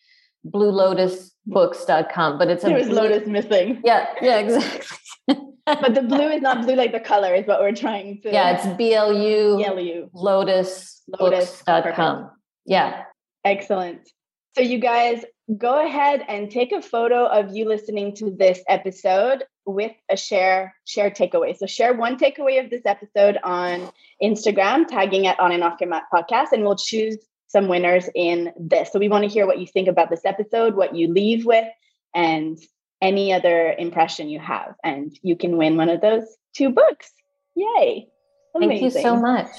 blulotusbooks.com, 0.47 2.39
but 2.39 2.49
it's 2.49 2.65
a 2.65 2.69
there 2.69 2.79
was 2.79 2.89
lotus 2.89 3.27
missing. 3.27 3.83
Yeah, 3.85 4.07
yeah, 4.23 4.39
exactly 4.39 4.97
but 5.81 5.95
the 5.95 6.03
blue 6.03 6.29
is 6.29 6.43
not 6.43 6.63
blue 6.63 6.75
like 6.75 6.93
the 6.93 7.01
color 7.01 7.35
is 7.35 7.47
what 7.47 7.61
we're 7.61 7.75
trying 7.75 8.21
to 8.23 8.33
yeah 8.33 8.57
it's 8.57 8.67
blu 8.77 9.63
BLU. 9.65 10.11
lotus 10.13 11.03
lotus.com 11.19 12.31
yeah. 12.71 13.05
Excellent. 13.45 14.09
So 14.57 14.63
you 14.63 14.79
guys 14.79 15.25
go 15.59 15.85
ahead 15.85 16.25
and 16.29 16.51
take 16.51 16.71
a 16.71 16.81
photo 16.81 17.27
of 17.27 17.55
you 17.55 17.67
listening 17.67 18.15
to 18.17 18.31
this 18.31 18.63
episode 18.69 19.45
with 19.67 19.93
a 20.09 20.17
share 20.17 20.75
share 20.85 21.11
takeaway. 21.11 21.57
So 21.57 21.67
share 21.67 21.95
one 21.95 22.17
takeaway 22.17 22.63
of 22.63 22.71
this 22.71 22.83
episode 22.85 23.39
on 23.43 23.91
instagram 24.23 24.87
tagging 24.87 25.27
at 25.27 25.39
on 25.41 25.53
and 25.53 25.65
off 25.65 25.81
your 25.81 25.91
mat 25.91 26.05
podcast 26.13 26.53
and 26.53 26.63
we'll 26.63 26.77
choose 26.77 27.19
some 27.49 27.67
winners 27.67 28.09
in 28.15 28.53
this. 28.57 28.93
So 28.93 29.01
we 29.01 29.09
want 29.09 29.25
to 29.25 29.29
hear 29.29 29.47
what 29.47 29.59
you 29.59 29.67
think 29.67 29.89
about 29.89 30.11
this 30.11 30.25
episode 30.25 30.77
what 30.77 30.95
you 30.95 31.13
leave 31.13 31.45
with 31.45 31.67
and 32.15 32.59
any 33.01 33.33
other 33.33 33.75
impression 33.79 34.29
you 34.29 34.41
have. 34.41 34.75
And 34.85 35.17
you 35.23 35.37
can 35.37 35.57
win 35.57 35.77
one 35.77 35.89
of 35.89 36.01
those 36.01 36.25
two 36.55 36.71
books. 36.71 37.13
Yay. 37.55 38.09
Amazing. 38.55 38.71
Thank 38.71 38.83
you 38.83 39.03
so 39.03 39.17
much. 39.17 39.51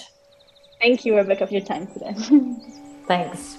Thank 0.82 1.06
you, 1.06 1.16
Rebecca, 1.16 1.48
for 1.48 1.54
your 1.54 1.64
time 1.64 1.88
today. 1.88 2.14
Thanks. 3.08 3.58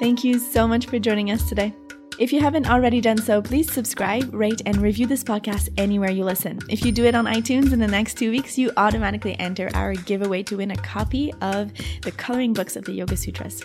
Thank 0.00 0.24
you 0.24 0.38
so 0.38 0.68
much 0.68 0.86
for 0.86 0.98
joining 0.98 1.30
us 1.30 1.48
today. 1.48 1.72
If 2.18 2.32
you 2.32 2.40
haven't 2.40 2.68
already 2.68 3.00
done 3.02 3.18
so, 3.18 3.42
please 3.42 3.70
subscribe, 3.70 4.32
rate, 4.34 4.62
and 4.64 4.78
review 4.78 5.06
this 5.06 5.22
podcast 5.22 5.68
anywhere 5.76 6.10
you 6.10 6.24
listen. 6.24 6.58
If 6.70 6.84
you 6.84 6.90
do 6.90 7.04
it 7.04 7.14
on 7.14 7.26
iTunes 7.26 7.72
in 7.72 7.78
the 7.78 7.86
next 7.86 8.16
two 8.16 8.30
weeks, 8.30 8.56
you 8.56 8.72
automatically 8.78 9.38
enter 9.38 9.70
our 9.74 9.92
giveaway 9.92 10.42
to 10.44 10.56
win 10.56 10.70
a 10.70 10.76
copy 10.76 11.32
of 11.42 11.72
the 12.02 12.12
coloring 12.12 12.54
books 12.54 12.74
of 12.74 12.84
the 12.86 12.92
Yoga 12.92 13.16
Sutras. 13.16 13.62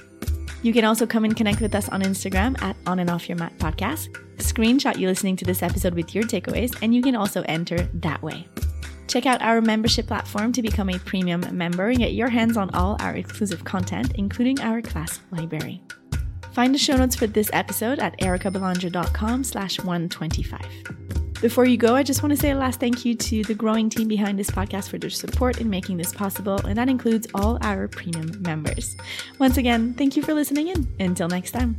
You 0.63 0.73
can 0.73 0.85
also 0.85 1.07
come 1.07 1.25
and 1.25 1.35
connect 1.35 1.59
with 1.59 1.73
us 1.73 1.89
on 1.89 2.01
Instagram 2.01 2.61
at 2.61 2.75
On 2.85 2.99
and 2.99 3.09
Off 3.09 3.27
Your 3.27 3.37
Mat 3.37 3.57
Podcast. 3.57 4.09
Screenshot 4.37 4.97
you 4.97 5.07
listening 5.07 5.35
to 5.37 5.45
this 5.45 5.63
episode 5.63 5.93
with 5.93 6.13
your 6.13 6.23
takeaways, 6.23 6.77
and 6.81 6.93
you 6.93 7.01
can 7.01 7.15
also 7.15 7.43
enter 7.47 7.89
that 7.95 8.21
way. 8.21 8.47
Check 9.07 9.25
out 9.25 9.41
our 9.41 9.59
membership 9.59 10.07
platform 10.07 10.53
to 10.53 10.61
become 10.61 10.89
a 10.89 10.99
premium 10.99 11.45
member 11.51 11.89
and 11.89 11.97
get 11.97 12.13
your 12.13 12.29
hands 12.29 12.57
on 12.57 12.69
all 12.75 12.95
our 12.99 13.15
exclusive 13.15 13.63
content, 13.65 14.13
including 14.15 14.59
our 14.61 14.81
class 14.81 15.19
library. 15.31 15.81
Find 16.53 16.73
the 16.73 16.79
show 16.79 16.95
notes 16.95 17.15
for 17.15 17.27
this 17.27 17.49
episode 17.53 17.99
at 17.99 18.17
ericabelanger.com 18.19 19.43
slash 19.43 19.79
125. 19.79 21.20
Before 21.41 21.65
you 21.65 21.75
go, 21.75 21.95
I 21.95 22.03
just 22.03 22.21
want 22.21 22.31
to 22.31 22.37
say 22.37 22.51
a 22.51 22.55
last 22.55 22.79
thank 22.79 23.03
you 23.03 23.15
to 23.15 23.43
the 23.43 23.55
growing 23.55 23.89
team 23.89 24.07
behind 24.07 24.37
this 24.37 24.51
podcast 24.51 24.89
for 24.89 24.99
their 24.99 25.09
support 25.09 25.59
in 25.59 25.71
making 25.71 25.97
this 25.97 26.13
possible, 26.13 26.63
and 26.67 26.77
that 26.77 26.87
includes 26.87 27.27
all 27.33 27.57
our 27.61 27.87
premium 27.87 28.39
members. 28.43 28.95
Once 29.39 29.57
again, 29.57 29.95
thank 29.95 30.15
you 30.15 30.21
for 30.21 30.35
listening 30.35 30.67
in. 30.67 30.87
Until 30.99 31.27
next 31.27 31.51
time. 31.51 31.77